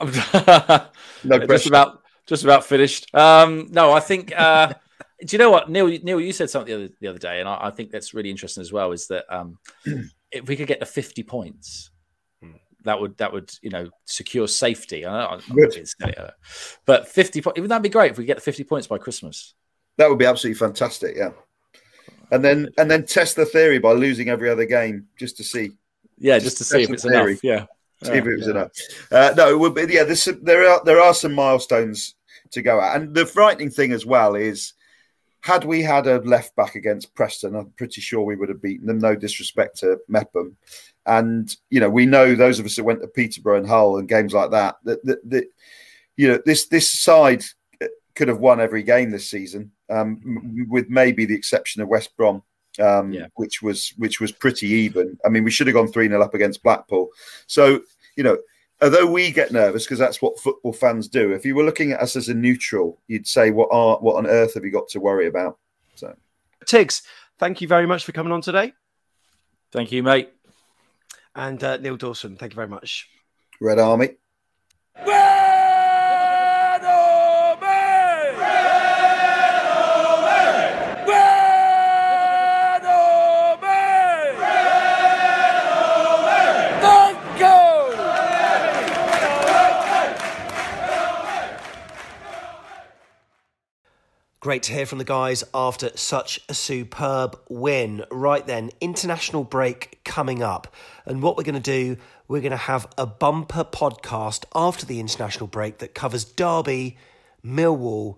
[1.24, 3.14] no, just about just about finished.
[3.14, 4.32] Um, no, I think.
[4.34, 4.72] Uh,
[5.24, 5.86] do you know what, Neil?
[6.02, 8.30] Neil, you said something the other, the other day, and I, I think that's really
[8.30, 8.92] interesting as well.
[8.92, 9.58] Is that um,
[10.32, 11.90] if we could get to fifty points,
[12.42, 12.52] hmm.
[12.84, 15.04] that would that would you know secure safety.
[15.04, 15.40] I know,
[16.86, 19.52] but fifty points, even that'd be great if we get to fifty points by Christmas.
[19.98, 21.16] That would be absolutely fantastic.
[21.16, 21.32] Yeah,
[22.30, 25.72] and then and then test the theory by losing every other game just to see.
[26.18, 27.32] Yeah, just, just to see if it's theory.
[27.32, 27.44] enough.
[27.44, 27.66] Yeah.
[28.02, 28.50] See if it was yeah.
[28.50, 28.70] enough.
[29.12, 30.12] Uh, no, it would be, yeah.
[30.14, 32.16] Some, there are there are some milestones
[32.50, 34.72] to go at, and the frightening thing as well is,
[35.40, 38.86] had we had a left back against Preston, I'm pretty sure we would have beaten
[38.86, 38.98] them.
[38.98, 40.56] No disrespect to Mepham,
[41.06, 44.08] and you know we know those of us that went to Peterborough and Hull and
[44.08, 45.44] games like that that that, that
[46.16, 47.44] you know this this side
[48.14, 52.42] could have won every game this season, um, with maybe the exception of West Brom
[52.80, 53.26] um, yeah.
[53.34, 55.18] which was which was pretty even.
[55.24, 57.10] I mean, we should have gone three 0 up against Blackpool.
[57.46, 57.82] So
[58.16, 58.38] you know,
[58.80, 61.32] although we get nervous because that's what football fans do.
[61.32, 64.26] If you were looking at us as a neutral, you'd say, "What are what on
[64.26, 65.58] earth have you got to worry about?"
[65.94, 66.14] So,
[66.64, 67.02] Tigz,
[67.38, 68.72] thank you very much for coming on today.
[69.72, 70.32] Thank you, mate.
[71.34, 73.08] And uh, Neil Dawson, thank you very much.
[73.60, 74.16] Red Army.
[94.42, 98.04] Great to hear from the guys after such a superb win.
[98.10, 100.66] Right then, international break coming up.
[101.06, 104.98] And what we're going to do, we're going to have a bumper podcast after the
[104.98, 106.96] international break that covers Derby,
[107.46, 108.16] Millwall,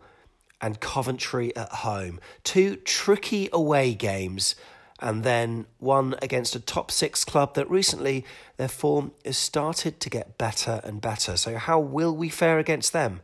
[0.62, 2.18] and Coventry at home.
[2.43, 4.55] Two tricky away games,
[5.01, 8.25] and then one against a top six club that recently
[8.57, 11.37] their form has started to get better and better.
[11.37, 13.20] So, how will we fare against them?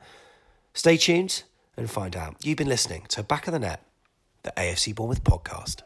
[0.74, 1.44] Stay tuned
[1.80, 2.36] and find out.
[2.44, 3.82] You've been listening to Back of the Net,
[4.42, 5.82] the AFC Bournemouth podcast.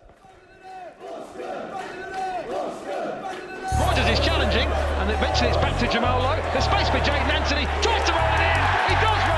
[3.81, 6.43] Rogers is challenging, and eventually it's back to Jamal Lowe.
[6.53, 7.65] There's space for Jaidon Anthony.
[7.83, 8.59] Tries to roll it in.
[8.91, 9.34] He does